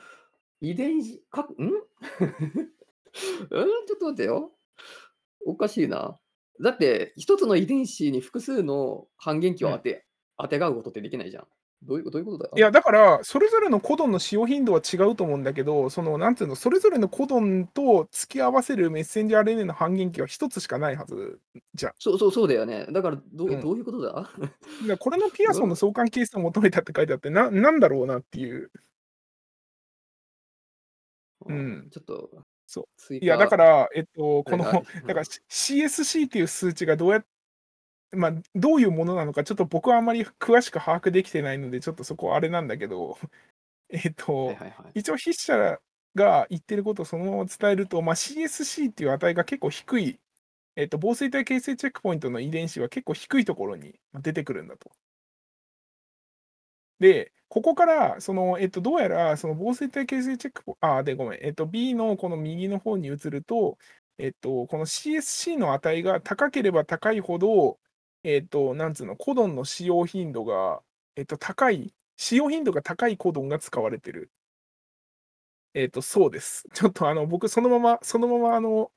[0.64, 1.46] 遺伝子かん？
[1.60, 1.70] うん、
[3.86, 4.54] ちょっと待ってよ。
[5.46, 6.20] おかしいな。
[6.62, 9.72] だって1つの遺伝子に複数の半減期うん。
[9.72, 10.08] をあて
[10.38, 11.48] あてがうことってできないじゃん。
[11.84, 12.52] どういうどういうことだ？
[12.56, 21.40] いや、だから、それぞれのコドンの使用頻度は違うと思うんだけど、その、なんつうの、それぞれのコドンと付き合わせるメッセンジャー RNA の半減期は1つしかないはず
[21.74, 21.94] じゃん。
[22.00, 22.86] そうそう、そうだよね。
[22.92, 23.56] だからどうん。
[23.56, 24.30] うどういうことだ？
[24.80, 25.78] な、これのピアソンのうん。
[25.78, 28.72] 相関係数を求めたって書いてあって、ななんだろうなっていう。
[31.48, 31.90] うああ、ん。
[31.92, 32.86] ちょっと、そう。
[33.20, 34.64] いや、だから、えっと、この、
[35.08, 37.24] だから、CSC っていう数値がどうや
[38.12, 43.18] ま、どういうものなのか、ちょっと僕はあんまり詳しく把握できてないので、ちょっとそこはあれなんだけど、
[43.90, 45.00] えっと、はいはいはい。
[45.00, 45.80] 一応筆者
[46.16, 50.20] が言ってることをそのまま伝えると、ま、CSC っていう値が結構低い、
[50.78, 54.92] えっと、紡錘体形成チェックポイントの遺伝子は結構低いところに、ま、出てくるんだと。
[57.04, 63.78] で、ここからその、えっと、どうやらその紡錘体形成チェックポああ、で、ごめん、えっと、B のこの右の方に移ると、
[64.18, 67.78] えっと、この CSC の値が高ければ高いほど、
[68.24, 70.82] えっと、なんつうの、コドンの使用頻度が、
[71.18, 74.32] えっと、高い使用頻度が高いコドンが使われてる。
[75.74, 76.64] えっと、そうです。
[76.74, 78.92] ちょっとあの、僕そのままそのままあの、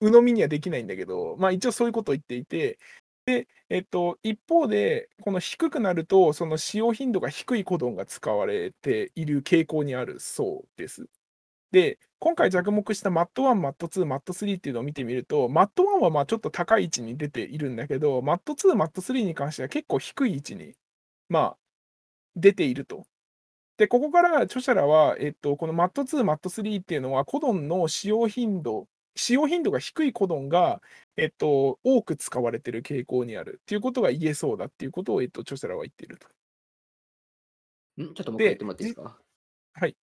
[0.00, 2.78] 鵜呑みにはできないんだけど、まあ、一応そういうことを言っていて、
[3.26, 11.08] で、えっと、一方で、この低くなると、その使用頻度が低いコドンが使われている傾向にあるそうです。
[11.72, 20.74] で、今回着目した MAT1、MAT2、MAT3 っていうのを見てみると、MAT1 は、まあ、ちょっと高い位置に出ているんだけど、MAT2、MAT3 に関しては結構低い位置に、
[21.28, 21.58] まあ、
[22.36, 23.06] 出ていると。
[23.78, 30.82] で、ここから著者らは、えっと、この MAT2、MAT3 っていうのは、コドンの使用頻度使用頻度が低いコドンが、
[31.16, 36.28] えっと、多く使われてる傾向にあるっていうことが言えそうだっていうことを、えっと、著者らは言っていると。
[38.02, 39.18] ん、ちょっともう一回言っで、てもらっていいですじか？
[39.74, 39.96] はい。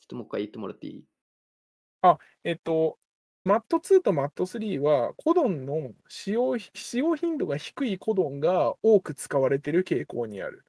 [0.00, 1.04] ちょっともっかい言ってもらっていい？
[2.02, 2.98] あ、えっと、
[3.44, 10.64] MAT2 と MAT3 は、コドンの使用ひ使用頻度が低いコドンが多く使われてる傾向にある。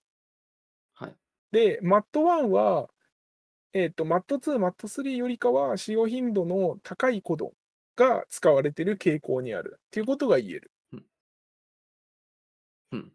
[0.95, 1.15] はい。
[1.51, 2.89] で、MAT1 は、
[3.73, 7.51] えっと、MAT2、MAT3 よりかは使用頻度の高いコドン
[7.95, 10.71] が使われてる傾向にあるっていうことが言える。
[10.93, 11.05] うん。
[12.89, 13.11] ふん。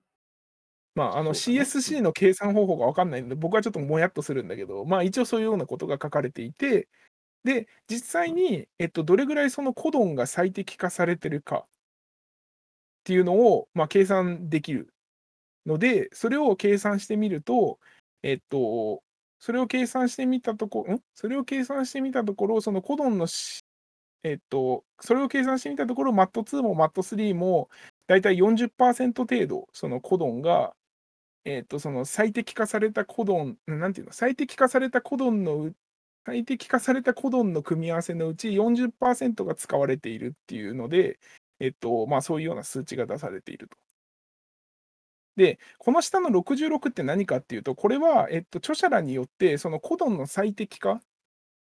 [0.94, 2.02] まあ、あの、CSC ん。
[2.02, 6.88] の計算方法が分かんないんで、僕はちょっともやっとするんだけど、まあ、一応そういうようなことが書かれていて、
[7.44, 8.02] で、実うん。
[8.12, 11.68] 際に、えっと、どれぐらいそのコドンが最適化されてるかっ
[13.04, 14.92] ていうのを、ま、計算できる
[15.66, 17.80] ので、それを計算してみると、
[18.22, 19.02] えっと、
[19.40, 21.00] それを計算してみたとこん？
[21.14, 23.60] それを計算してみたところ、そのコドンのし
[24.24, 27.70] えっと、それを計算してみたところ、MAT2 も MAT3 も
[28.08, 30.74] だいたい40%程度、そのコドンが、
[31.44, 35.72] えっと、その最適化されたコドン、なんていうの、最適化されたコドンの
[36.26, 41.20] 最適化されたコドンの組み合わせのうち40%が使われているっていうので、
[41.60, 43.76] えっと、まあ、そういうような数値が出されていると。
[45.36, 51.00] で、この下の66って何かっていうと、これは、えっと、著者らによって、そのコドンの最適化、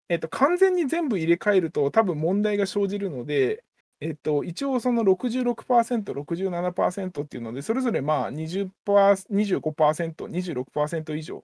[0.10, 3.64] えっと、完全に全部入れ替えると多分問題が生じるので、
[4.00, 11.44] えっと、一応その66%、67%っていうので、それぞれまあ20 25%、26%以上、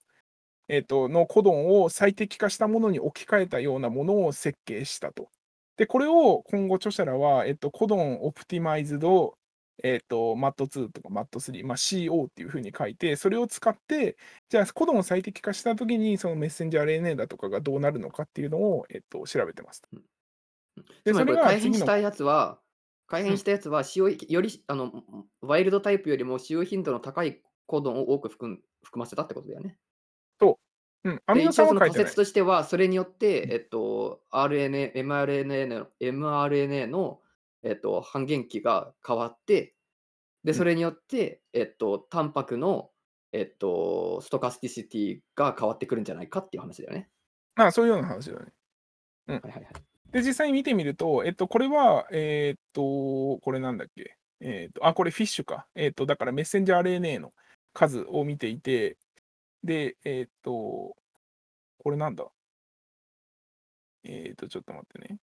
[0.69, 5.29] えっと、のコドンを最適化したものに置き換えたようなものを設計したと。
[5.77, 9.37] で、これを今後著者らは、えっと、コドンオプティマイズド
[9.83, 14.17] えっ、と、MAT2 とか MAT3、まあ、CO っていうふうに書いて、それを使って、
[14.49, 19.81] じゃあ、コドンを最適化したときに、そのメッセンジャー RNA だとかがどうなるのかっていうのを、えっと、調べてます。
[21.05, 22.59] で、で、それが改変したやつは
[23.07, 25.03] 改うん、変したやつは使用よりあの、
[25.41, 28.59] ワイルドタイプよりも使用頻度の高いコドンを多く含
[28.95, 29.77] ませたってことだよね。
[30.39, 30.59] と、
[31.03, 31.91] うん、アミで、ノ酸は書い。
[31.91, 33.11] 仮説としては、それによっ
[33.41, 37.22] うんて、えっと、RNA、mRNA の mRNA の、
[37.63, 39.75] えっと、半減期が変わって
[40.43, 40.53] で、うん。
[40.53, 42.91] それによって、えっと、タンパクの、
[43.31, 47.09] えっと、ストカスティシティが変わってくるんじゃないかっていう話だよね。
[47.55, 48.53] まあ、そういうような話だね。
[49.27, 49.35] うん。
[49.35, 49.73] はいはいはい。
[50.11, 54.17] で、実際に見てみると、えっと、これは、えっと、これなんだっけ？
[54.41, 55.65] えっと、あ、これフィッシュか。
[55.73, 57.33] えっと、だからメッセンジャー RNA の
[57.73, 58.97] 数を見ていて、
[59.63, 62.25] で、えっと、これなんだ？
[64.03, 65.17] えっと、ちょっと待ってね。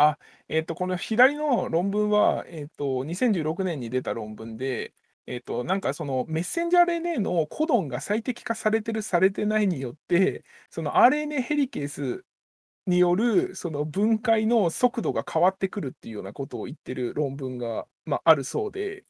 [0.00, 0.18] あ、
[0.48, 4.94] えっと、この左の論文は、えっと、2016年に出た論文で、
[5.26, 12.24] えっと、なんかそのメッセンジャー RNA のコドンが最適化されてる、されてないによって、その RNA ヘリケース
[12.86, 19.04] によるその分解の速度が変わってくるっていうようなことを言ってる論文が、まあ、るそうで、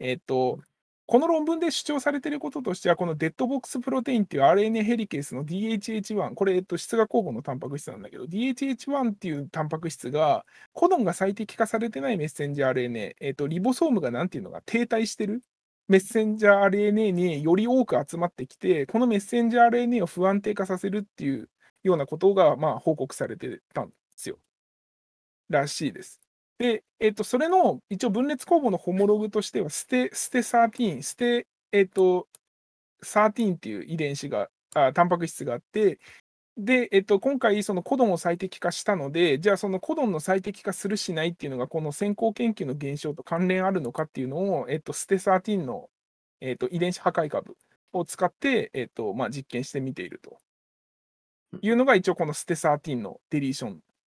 [0.00, 0.60] えっと、
[1.06, 15.42] この論文で主張されていることとしては、この DEAD-box protein っていう RNA ヘリケースの DHH1、これ、えっと、出芽酵母のタンパク質なんだけど、DHH1 っていうタンパク質が、コドンが最適化されてないメッセンジャー RNA、えっと、リボソームがなんていうのが停滞してる
[15.88, 21.50] メッセンジャー RNA により多く集まってきて、このメッセンジャー RNA を不安定化させるっていう
[21.82, 24.38] ようなことが、まあ、報告されてたんですよ。
[25.50, 26.23] らしいです。
[26.58, 32.28] で、えっと、それの一応分裂酵母のホモログとしては、ステステ13、ステ、えっと、
[33.02, 35.98] 13っていう遺伝子が、あ、タンパク質があって、
[36.56, 45.90] で、えっと、今回そのコドンを最適化したので、じゃあそのコドンの最適化するしないっていうのが、この先行研究の減少と関連あるのかっていうのを、えっと、ステ13の、
[46.40, 47.56] えっと、遺伝子破壊株
[47.92, 50.38] を使って、えっと、まあ、実験してみていると
[51.60, 53.76] いうのが、一応このステ13のデリーションっ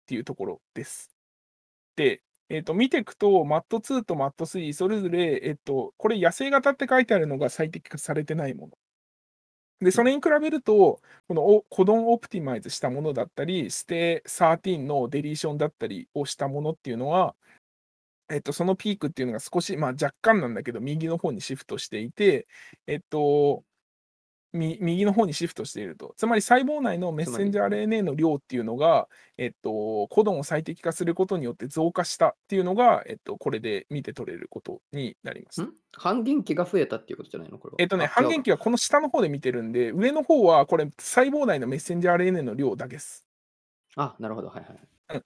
[0.07, 1.14] ていうところです。
[1.97, 8.79] で、えっと、見ていくと、MAT2 と MAT3、それぞれ、えっと、これ野生型って書いてあるのが最適化されてないもの。
[9.81, 17.35] で、うんそれに比べると、このおコドンオプティマイズしたものだったり、ステ13のデリーションだったりをしたものっていうのは、
[18.31, 22.47] えっと、そのピークっていうのが少し、まあ、若干なんだけど、右の方にシフトしていて、
[22.87, 23.74] えっと、み
[24.55, 26.15] 右の方にシフトしていると。
[26.17, 37.59] つまり細胞内のメッセンジャー RNA の量っていうのが、えっと、コドンを最適化することによって増加したっていうのが、えっと、これで見て取れることになります半減期が増えたっていうことじゃないの？
[37.59, 37.77] これは。
[37.81, 38.43] えっとね、半減。
[38.45, 43.27] 期はこの下の方で見てるんで、上の方はこれ細胞内のメッセンジャー RNA の量だけです。
[43.97, 44.49] あ、なるほど。
[44.49, 44.79] はいはい。
[45.15, 45.25] うん。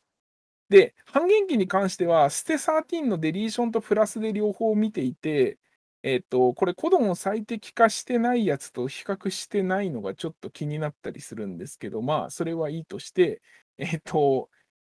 [0.68, 5.58] で、半減期に関しては、ステ13のデリーションとプラスで両方見ていて、
[6.02, 13.42] えっと、これコドンを最適化してないやつと比較してないのがちょっと気になったりするんですけど、まあ、それはいいとして、
[13.78, 14.48] えっと、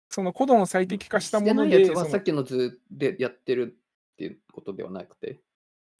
[0.09, 3.77] そのコドンを最ん適化したしてもので、ないやつはその、さっきの図でやってる
[4.13, 5.41] っていうことではなくて、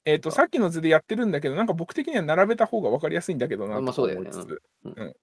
[0.05, 4.29] えっと、さっきの図でやってるんだけど、なんか僕的には並べた方が分かりやすいんだけどあ、なま、そうだよね。
[4.29, 4.91] 思いつつ、うん。
[4.91, 5.07] うん。
[5.07, 5.15] うん。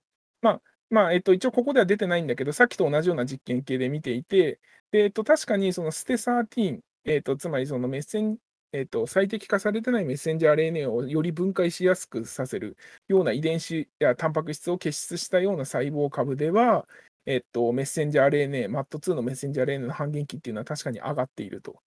[0.43, 4.61] まあ、まあ、えっと、一応ここでは出てないんだけど、さっきと同じような実験系で見ていて、
[4.91, 8.39] で、えっと、確かにそのステ13、えっと、つまりそのメッセン
[8.73, 12.77] えっと、最適化されてないメッセンジャー RNA をより分解しやすくさせる
[13.09, 16.89] ような遺伝子やタンパク質を結出したような細胞株では、
[17.27, 21.83] えっと、メッセンジャー RNA、MAT2 のメッセンジャー RNA の半減期っていうのは確かに上がっていると。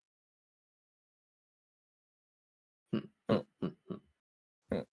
[2.92, 4.02] うん、うん、うん、うん、
[4.70, 4.78] うん。
[4.78, 4.88] うん。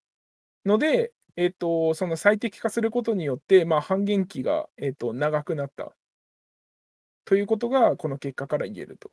[0.65, 5.95] ので、えっと、その最適化することによって、まあ、半減期が、えっと、長くなった
[7.25, 9.11] ということが、この結果から言えると。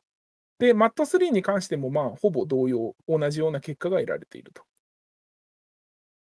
[0.61, 4.63] で、MAT3 に関しても、まあ、ほぼ同様、同じような結果が得られていると。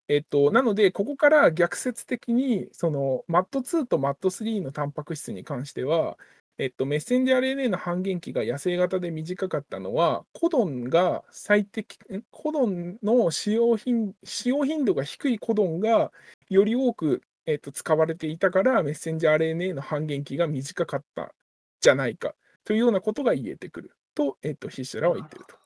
[0.09, 6.19] えっと、なので、ここから逆説的に、その MAT2 と MAT3 のタンパク質に関しては、
[6.59, 11.97] えっと、メッセンジャー RNA の半減期が野生型で短かったのは、コドンが最適、
[12.32, 16.12] コドンの使用頻使用頻度が低いコドンが
[16.51, 21.32] より多く、えっと、使われていたから、メッセンジャー RNA の半減期が短かった
[21.81, 22.35] じゃないか
[22.65, 25.57] というようなことが言えてくると、えっと、ヒッシュラーは言ってると。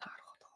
[0.00, 0.46] なるほど。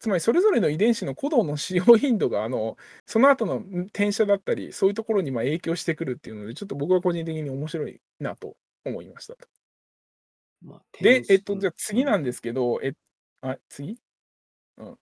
[0.00, 2.76] つまりそれぞれの遺伝子のコドンの使用頻度が、あの、
[3.06, 9.46] その後のん転写だったり、そういうところにまあ影響してくるっていうので、ちょっと僕は個人的に面白いなと思いましたと。
[10.62, 12.06] まあ、で、えっと、じゃあ次うん。
[12.06, 12.92] なんですけど、え
[13.42, 13.98] あ、次？
[14.78, 14.98] うん。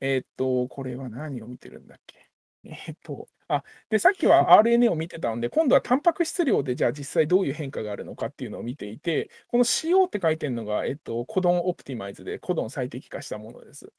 [0.00, 2.30] えっと、これは何を見てるんだっけ？
[2.64, 13.92] えっと、あ、で、さっきは RNA を見てたので、今度はタンパク質量でじゃあ実際どういう変化があるのかっていうのを見ていて、この CO って書いてるのが、えっと、コドンオプティマイズで、コドン最適化したものです。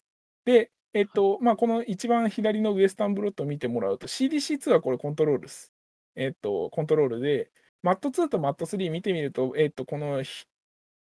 [0.45, 1.21] で、えっはい。
[1.21, 5.73] と、まあ、この一番左のウエスタンブロットを見てもらうと、CDC2 はこれコントロールす。
[6.15, 7.51] えっと、コントロールで、
[7.83, 10.45] MAT2 と MAT3 見てみると、えっと、このひ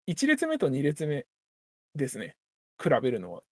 [0.08, 1.28] 1列目と2列目
[1.96, 2.38] ですね、
[2.82, 3.44] 比べるのは。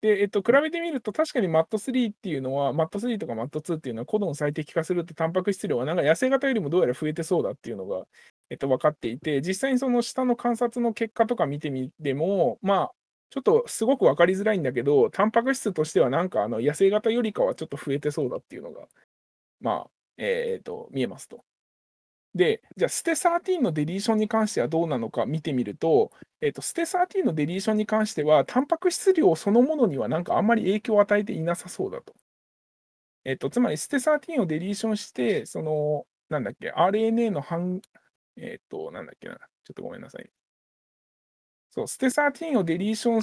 [0.00, 0.52] で、えっと、比。
[0.62, 8.04] べてみると確かに MAT3 っていうのは MAT3 とか MAT2 っていうのはコドン最適化するとタンパク質量がなんか野生型よりもどうやら増えてそうだっていうのが、
[8.50, 12.92] えっと、分かっていて、実際にその下の観察の結果とか見てみても、まあ、
[13.30, 18.86] ちょっとすごく分かりづらいんだけど、タンパク質としてはなんかあの野生型よりかはちょっと増えてそうだっていうのが、
[19.60, 21.44] まあ、えっと、見えますと。
[22.34, 32.14] で、じゃあステ13のデリーションに関してはどうなのか見てみると、えっと、ステ13のデリーションに関しては、タンパク質量そのものにはなんかあんまり影響を与えていなさそうだと。
[33.24, 37.80] えっと、つまりステ13をデリーションして、その、なんだっけ、RNA の半
[38.36, 40.30] えっと、なんだっけな、ちょっとごめんなさい。
[41.70, 43.22] そう、ステ13をデリーション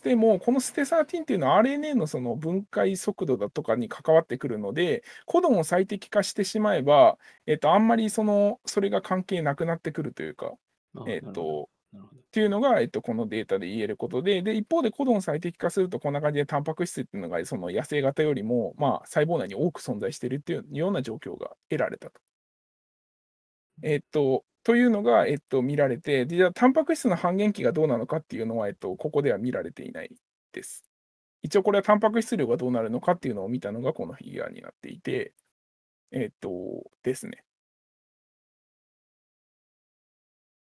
[0.00, 10.54] しても、このステ13っていうのは RNA のその分解速度だとかに関わってくるので、コドンを最適化してしまえば、えっと、あんまりその、それが関係なくなってくるというか、
[11.06, 11.32] えっ。
[11.32, 11.68] と。
[11.92, 22.20] っていうのが、えっと、このデータで言えることで、で、一方でコドンを最適化するとこんな感じでタンパク質っていうのが、その野生型よりも、まあ、細胞内に多く存在しているっていうような状況が得られたと。
[23.82, 30.10] えっと、というのが、えっと、見られて、で、じゃあタンパク質の半減期がどうなのかっていうのは、えっと、ここでは見られていない
[30.52, 30.84] です。
[31.42, 35.34] 一応これはタンパク質量がどうなるのかっていうのを見たのがこのフィギュアになっていて、
[36.12, 36.50] えっと、
[37.04, 37.44] ですね。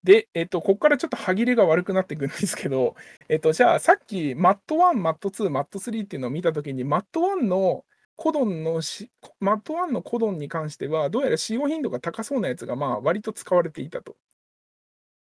[0.03, 2.95] で、えっと、ここからちょっと歯切れが悪くなっていくんですけど、
[3.29, 7.85] えっと、じゃあさっき MAT1、MAT2、MAT3 っていうのを見たときに、MAT1 の
[8.15, 9.11] コドンのし
[9.41, 14.15] MAT1 のコドンに関しては、どうやら使用頻度が高そうなやつが、まあ、割と使われていたと。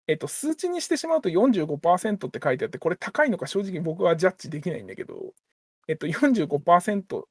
[0.09, 5.35] えっと、数値にしてしまうと45%って書いてあって、これ高いのか正直僕はジャッジできないんだけど、
[5.89, 7.25] えっと、45%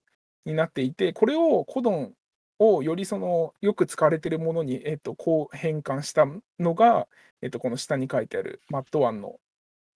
[0.46, 2.14] になっていて、これをコドン
[2.60, 6.26] をよりその、よく使われているものに、えっと、こう変換した
[6.60, 7.08] のが、
[7.42, 9.40] えっと、この下に書いてある MAT1 の、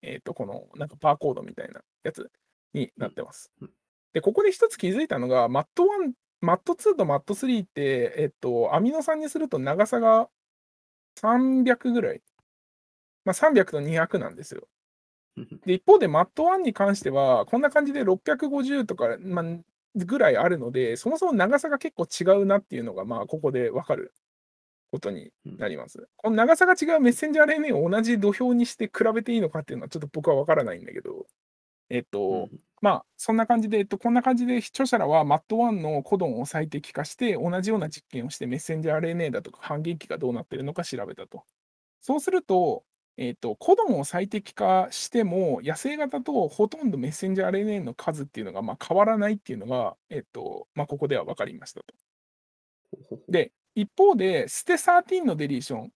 [0.02, 2.30] えっと、このなんかバーコードみたいなやつ
[2.74, 2.92] に。
[2.98, 3.52] なってます。
[3.62, 3.70] うん。
[4.14, 6.14] で、ここで一つ気づいたのが、MAT1、
[6.44, 10.30] MAT2 と MAT3 って、えっと、アミノ酸にすると長さが
[11.16, 12.22] 300ぐらい。
[13.26, 14.68] まあ、300と200なんですよ。
[15.66, 19.44] で、一方で MAT1 に関しては、こんな感じで650とか、ま、
[19.96, 24.14] ぐらいあるので、そもそも長さが結構違うなっていうのが、まあ、ここで分かる
[24.92, 25.58] ことにうん。
[25.58, 26.08] なります。
[26.18, 31.28] この長さが違うメッセンジャー RNA を同じ土俵にして比べていいのかっていうのはちょっと僕は分からないんだけど、
[31.94, 32.60] えっうんと、ふん。
[32.82, 41.46] まあ、そんな感じで、えっと、こんな感じで著者らは MAT1 のコドンを最適化して、同じような実験をしてメッセンジャー RNA だとか半減期がどうなっているのか調べたと。
[42.02, 42.86] そうすると、
[43.18, 51.96] えっと、コドンを最適化しても、野生型とほとんどメッセンジャー RNA の数っていうのが、まあ、変わらないっていうのが、えっと、まあ、ここでは分かりましたと。
[53.30, 55.92] で、一方で、ステ13のデリーション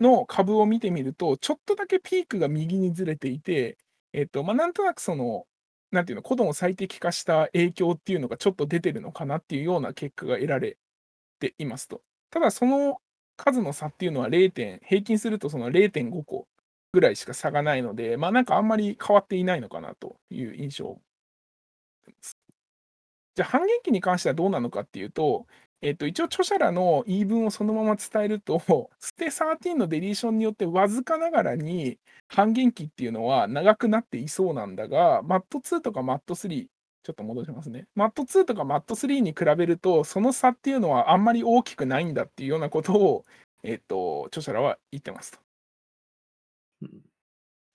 [0.00, 3.78] の株を見てみると、ちょっとだけピークが右にずれていて、
[4.14, 5.46] えっと、ま、なんとなくその、
[5.90, 10.78] なんていうの、コドンを最適化した影響っていうのがちょっと出てるのかなっていうような結果が得られ
[11.40, 12.02] ていますと。
[12.30, 12.98] ただその
[13.36, 16.48] 数の差っていうのは0点平均するとその0.5個
[16.92, 21.00] ぐらいしか差がないので、ま、なんかあんまり変わっていないのかなという印象
[23.34, 25.46] じゃ、半減期に関してはどうなのかっていうと、
[25.82, 28.58] えっと、一応著者らの言い分をそのまま伝えると、
[29.00, 31.98] ステ13のデリーションによってわずかながらに、
[32.28, 36.68] 半減期っていうのは長くなっていそうなんだが、MAT2 とか MAT3
[37.02, 37.86] ちょっと戻しますね。
[37.96, 43.24] MAT2 とか MAT3 に比べると、その差っていうのはあんまり大きくないんだっていうようなことを、
[43.62, 45.38] えっと、著者らは言ってますと。
[46.82, 47.04] うん。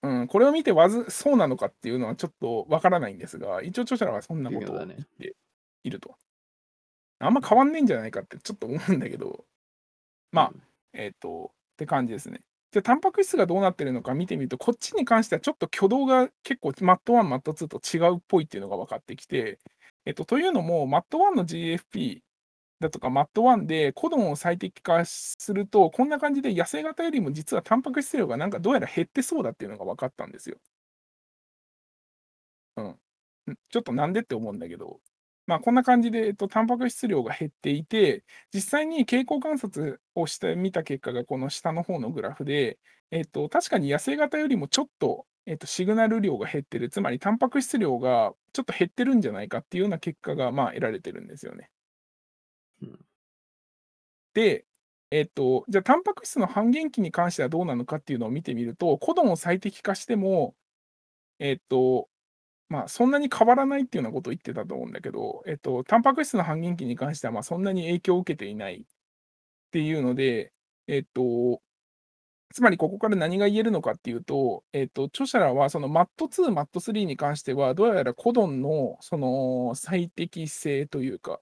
[0.02, 4.78] うん、これを見てわずそうなのかっていうのはちょっとわからないんですが、一応著者らはそんなことを。
[4.78, 5.36] 言って
[5.84, 6.16] いると。
[7.20, 9.44] あんま変わんねえんじゃないかってちょっと思うんだけど、
[10.32, 10.62] まあ、うん。
[10.94, 12.40] えっと、って感じですね。
[12.72, 19.58] じゃ、タンパク質がどうなってるのか見てみると、こっちに関してはちょっと挙動が結構 MAT1、MAT2 と違うっぽいっていうのが分かってきて、
[20.06, 22.20] えっと、というのも MAT1 の GFP
[22.80, 30.58] だとか MAT1 でコドンを最適化すると、こんな感じで痩せ型よりも実はタンパク質量がなんかどうやら減ってそうだっていうのが分かったんですよ。
[32.76, 32.86] うん。
[33.52, 35.00] ん、ちょっとなんでって思うんだけど、
[35.50, 38.24] まあ、こんな感じで、えっと、タンパク質量が減っていて、
[38.54, 42.78] 実際に傾向観察をしてみた結果がこの下の方のグラフで、
[43.10, 51.68] えっと、確かに野生型よりもちょっと、えっと、シグナル量が減ってる、つまりタンパク質量がちょっと減ってるんじゃないかっていうような結果が、まあ、得られてるんですよね。
[52.82, 52.98] うん。
[54.34, 54.64] で、
[55.10, 60.54] えっと、じゃあタンパク質の半減期に関してはどうなのかっていうのを見てみると、コドンを最適化しても、
[61.40, 62.09] えっと、
[62.70, 68.84] まあ、そんなに変わらないっていうようなことを言ってたと思うんだけど、えっと、タンパク質の半減期に関しては、まあ、そんなに影響を受けていないっ
[69.72, 70.52] ていうので、
[70.86, 71.60] えっと、
[72.54, 81.40] つまりここから何が言えるのかっていうと、えっと、著者らはその MAT2、MAT3 に関しては、どうやらコドンのその最適性というか、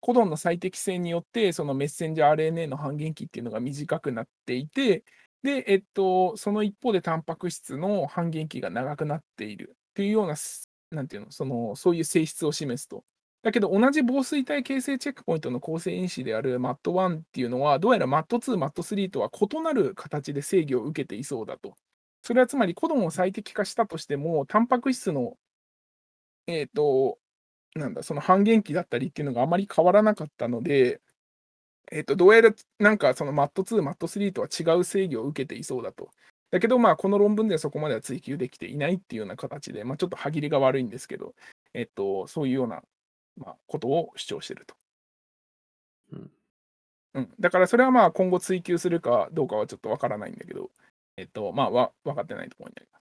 [0.00, 5.04] コドンの最適性によって、そのメッセンジャー RNA の半減期っていうのが短くなっていて、
[5.42, 9.76] で、えっと、その一方でタンパク質の半減期が長くなっている。
[10.00, 10.34] ていうような、
[10.90, 13.04] なんていうの、その、そういう性質を示すと。
[13.42, 21.76] だけど、同じ防水体形成チェックポイントの構成因子である MAT1 っていうのは、どうやら MAT2、MAT3 とは異なる形で制御を受けていそうだと。
[22.22, 25.36] それはつまり、コドンを最適化したとしても、タンパク質の、
[26.46, 27.18] えっ、と、
[27.74, 31.00] なんだ、その半減期だったりっていうのがあまり変わらなかったので、
[31.92, 36.10] えっ、と、どうやらなんかその MAT2、MAT3 とは違う制御を受けていそうだと。
[36.50, 41.34] だけど、まあ、この論文ではそこまでは追求できていないっていうような形で、まあ、ちょっと歯切れが悪いんですけど、
[41.74, 42.82] えっと、そういうような、
[43.36, 44.74] まあ、ことを主張していると。
[46.12, 46.30] うん。
[47.14, 47.34] うん。
[47.38, 50.70] だからそれはまあ今後追求するかどうかはちょっとわからないんだけど、
[51.16, 53.02] えっと、まあ、わ分かってないところになります。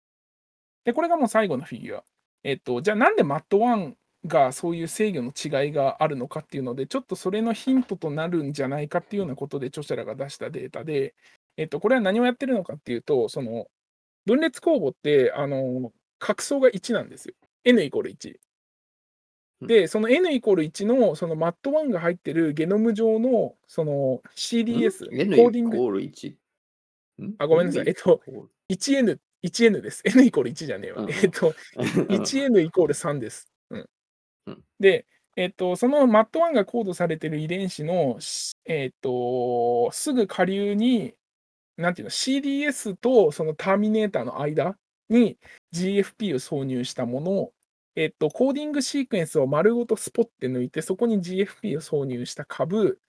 [0.85, 2.05] で、これがもう最後のフィギュア。
[2.43, 3.95] えっと、じゃあなんで MAT1
[4.27, 11.15] がそういう制御の違いがあるのかっていうので、ちょっとそれのヒントとなるんじゃないかっていうようなことで著者らが出したデータで、
[11.57, 13.67] えっと、これは何をやってるのかっていうと、その、
[14.27, 17.35] 分裂公募って、あの、拡層が1なんですよ。
[17.65, 18.35] n イコール1。
[19.63, 25.77] で、その n イコール1のその MAT1 が入ってるゲノム上のその CDS、n コーディング。
[25.77, 26.35] イコール1。
[27.39, 27.85] あ、ごめんなさい。
[27.87, 28.23] えっと、
[28.71, 30.03] 1n、1n です。
[30.07, 31.07] n イコール1 じゃねえわ。
[31.09, 33.51] えっと、1n イコール3です。
[33.71, 34.65] うん。
[34.79, 35.07] で、
[35.37, 38.19] えっと、その MAT1 がコードされている遺伝子の、
[38.65, 41.15] えっと、すぐ下流に
[41.81, 44.77] なんていうの、CDS とそのターミネーターの間
[45.09, 45.39] に
[45.75, 47.53] GFP を挿入したものを、
[47.97, 53.01] えっと、コーディングシークエンスを丸ごとスポッて抜いて、そこに GFP を挿入した株、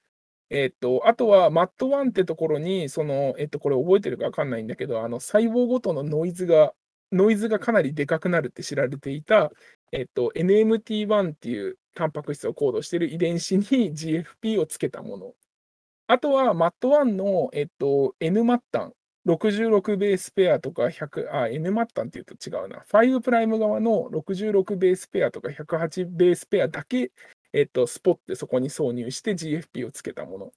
[0.49, 6.73] えっと、あとは MAT1 ってところに、その、えっと、これ覚えてるかわかんないんだけど、あの、細胞ごとのノイズが、
[7.11, 9.51] ノイズがかなりでかくなるって知られていた、
[9.93, 13.65] えっと、NMT1 っていうタンパク質をコードしている遺伝子に
[13.95, 15.33] GFP をつけたもの。
[16.11, 18.93] あとは MAT1 の、えっと、N マッタン、
[19.25, 22.83] 66ベースペアとか100、あ、N マッタンっていうと違うな。
[22.91, 27.13] 5プライム側の66ベースペアとか108ベースペアだけ、
[27.53, 30.45] えっと、スポってそこに挿入して GFP をつけたもの。
[30.47, 30.49] っ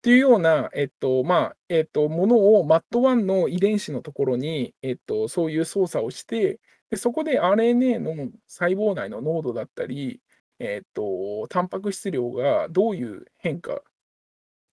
[0.00, 10.22] ていうような、えっと、まあ、えっと、ものを MAT1 の遺伝子のところに、えっと、そういう操作をして、でそこで RNA の細胞内の濃度だったり、
[10.60, 13.82] えっと、タンパク質量がどういう変化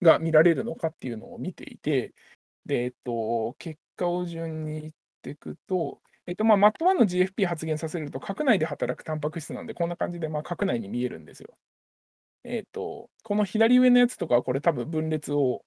[0.01, 2.13] が見られるのかっていうのを見ていて、
[2.65, 11.57] で、えっと、結果を順に言っていくと、えっと、まあ、MAT1 の GFP 発現させると、核内で働くタンパク質なんで、こんな感じで、まあ、核内に見えるんですよ。
[12.43, 15.65] えっと、この左上のやつとかは、これ多分分裂を、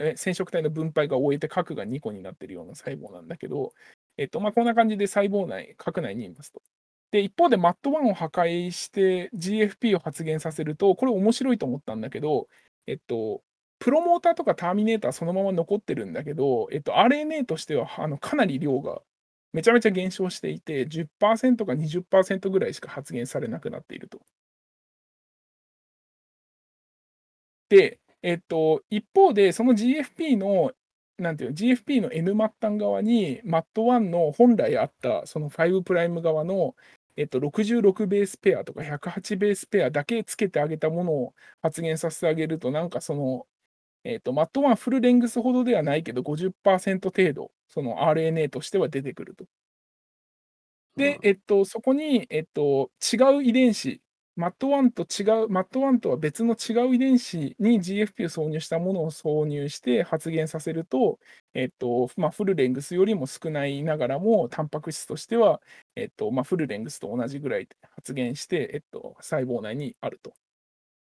[0.00, 3.72] え染色体の分配が終えて核が2個になってるような細胞なんだけど、
[4.16, 6.62] えっと、まあ、こんな感じで細胞内、核内にいますと。
[7.10, 12.48] で、一方で MAT1 を破壊して GFP を発現させると、これ面白いと思ったんだけど、
[12.86, 13.42] えっと、
[13.80, 19.02] プロモーターとかターミネーターそのまま残ってるんだけど、えっと、RNA としてはあのかなり量が
[19.52, 24.20] めちゃめちゃ減少していて、10%か20%ぐらいしか発現されなくなっていると。
[27.68, 30.72] で、えっと、一方で、その GFP の、
[31.18, 36.74] なんていうの、GFP の N 末端側に MAT1 の本来あったその5プライム側の、
[37.16, 43.46] えっと、66ベースペアとか108ベースペアだけつけてあげたものを発現させてあげると、なんかその
[44.04, 49.46] えっと、マット1フルレングスほどではないけど、50%程度、その RNA としては出てくると。
[50.96, 54.00] で、えっと、そこに、えっと、違う遺伝子、
[54.36, 61.18] MAT1 と違う、MAT1 とは別の違う遺伝子に GFP を挿入したものを挿入して発現させると、
[61.54, 65.60] えっとまあ、フルレングスよりも少ないながらも、タンパク質としては、
[65.94, 70.34] えっとまあ、フルレングスと同じぐらい発現して、えっと、細胞内にあると。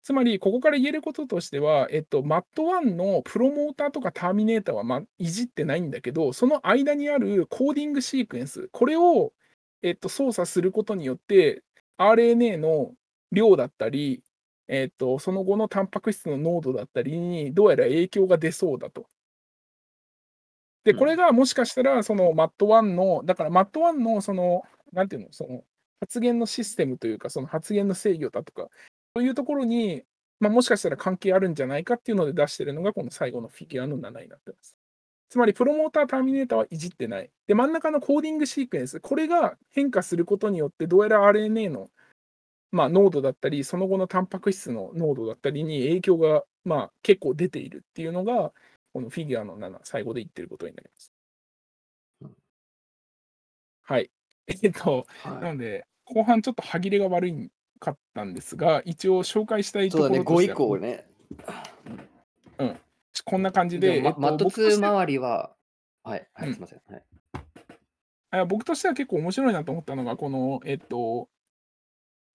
[0.05, 9.32] つまり、ここから言えることとしては、えっと、MAT1 のプロモーターとかターミネーターは、まあ、いじってないんだけど、その間にあるコーディングシークエンス、これを、
[9.81, 11.62] えっと、操作することによって、
[11.97, 12.93] RNA の
[13.32, 14.22] 量だったり、
[14.68, 19.06] えっと、その後のタンパク質の濃度だったりに、どうやら影響が出そうだと。
[20.85, 25.64] で、うんこれがもしかしたら、その MAT1 の、だから MAT1 の、その、なんていうの、その
[26.01, 28.68] 発言のシステムというか、その発言の制御だとか、
[29.16, 30.03] そういうところに、
[30.41, 34.77] まあ、もしかしたら関係あるんじゃないかっていうので出してるのが、この最後のフィギュアの7になってます。
[35.28, 37.31] つまり、プロモーター、ターミネーターはいじってない。
[37.47, 41.91] で、真ん中のコーディングシークエンス、これが変化することによって、どうやら RNA の、
[42.73, 48.53] まあ、濃度だったり、その後のタンパク質の濃度だったりに影響が、まあ、結構出ているっていうのが、
[48.93, 51.12] このフィギュアの7、最後で言ってることになります
[52.23, 52.36] うん。
[53.85, 54.11] はい。
[54.62, 59.90] えっと、はなので、後半ちょっと歯切れが悪いかったんですが、一応紹介したいい。
[59.90, 61.05] そうだね、5以ところとして
[61.46, 62.80] は降ね。
[63.24, 65.55] こんな感じで、でも、えっとまマット2僕としては周りは、
[66.02, 66.80] はい、はい、うんすみません。
[66.86, 67.02] はい。
[68.30, 71.28] あ僕としては結構面白いなと思ったのが、この、えっと、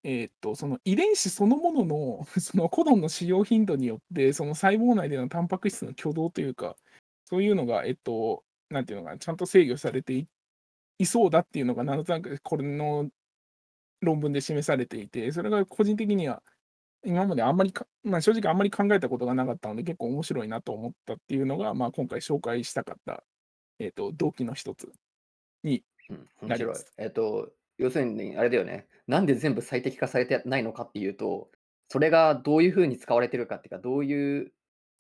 [0.04, 6.76] えっと、その遺伝子そのものの そのコドンの使用頻度によって、その細胞内でのタンパク質の挙動というか、
[7.26, 10.28] そういうのが、えっと、なんていうのかな、ちゃんと制御されてい
[11.00, 13.10] いそうだっていうのが、なんとなくこれの
[14.02, 16.44] 論文で示されていて、それが個人的には、
[17.06, 23.24] 今まであんまりか、まあ、正直あんまり考えたことがなかったので、結構面白いなと思ったっていうのが、まあ、今回紹介したかった、
[23.80, 24.92] えっと、動機の一つ。
[26.10, 26.94] うん、面白いなります。
[26.98, 28.88] えっと、要するに、あれだよね。
[29.08, 31.50] なんで全部最適化されてないのかっていうと、
[31.88, 34.54] それがどういうふうに使われてるかっていうか、どういう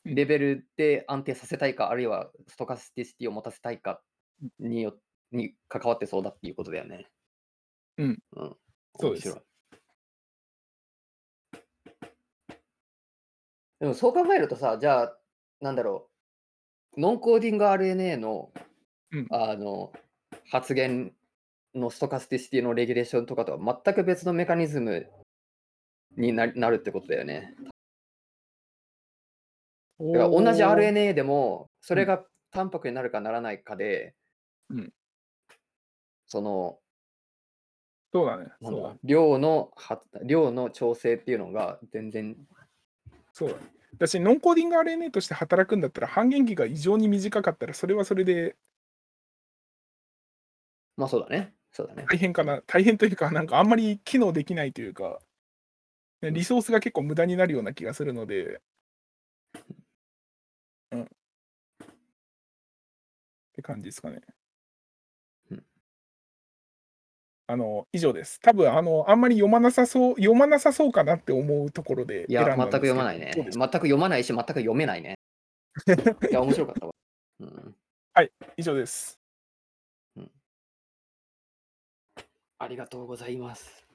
[0.05, 4.01] レベルで安定させたいか、あるいはストカスティシティを持たせたいか
[4.59, 4.95] によ
[5.31, 7.07] に関わってそうだっていうことだよね。
[7.97, 8.19] うん。
[8.38, 8.55] うん。
[8.97, 9.37] そうです。
[13.79, 15.17] でもそう考えるとさ、じゃあ、
[15.61, 16.09] なんだろ
[16.97, 18.51] う、ノンコーディング RNA の,、
[19.11, 19.27] うん。
[19.31, 19.91] あの
[20.51, 21.13] 発言
[21.73, 25.07] のストカスティシティのレギュレーションとかとは全く別のメカニズム
[26.17, 27.55] にななるってことだよね。
[29.99, 34.15] だから同じ RNA でも、それがタンパクになるかならないかで、
[34.69, 34.93] うん。
[36.25, 36.79] その、
[38.11, 38.48] そうだね。
[38.61, 38.95] なんだ。
[39.03, 42.36] 量のは量の調整っていうのが全然
[43.34, 43.61] そうだね。
[43.94, 48.56] 私、ノンコーディング RNA として働くんだったら、半減期が異常に短かったら、それはそれで
[50.99, 51.53] まあそうだね。
[51.72, 52.06] そうだね。
[52.10, 52.61] 大変かな。
[52.68, 55.19] 大変というか、なんかあんまり機能できないというか、
[56.22, 58.61] ねリソースが結構無駄になるような気がするので、
[60.91, 61.03] うん。
[61.03, 61.07] っ
[63.53, 64.22] て感じですかね
[67.49, 68.39] あの、以上です。
[68.41, 73.31] 多分あの、あんまり読まなさそう、読まなさそうかなって思うところでいや、全く選んだんですけど読まないね。
[73.35, 75.15] どうですか全く読まないし、全く読めないね。
[76.30, 76.91] いや、面白かったわ。
[77.39, 77.76] うん、
[78.55, 79.19] 以上です。
[82.59, 83.88] ありがとうございます。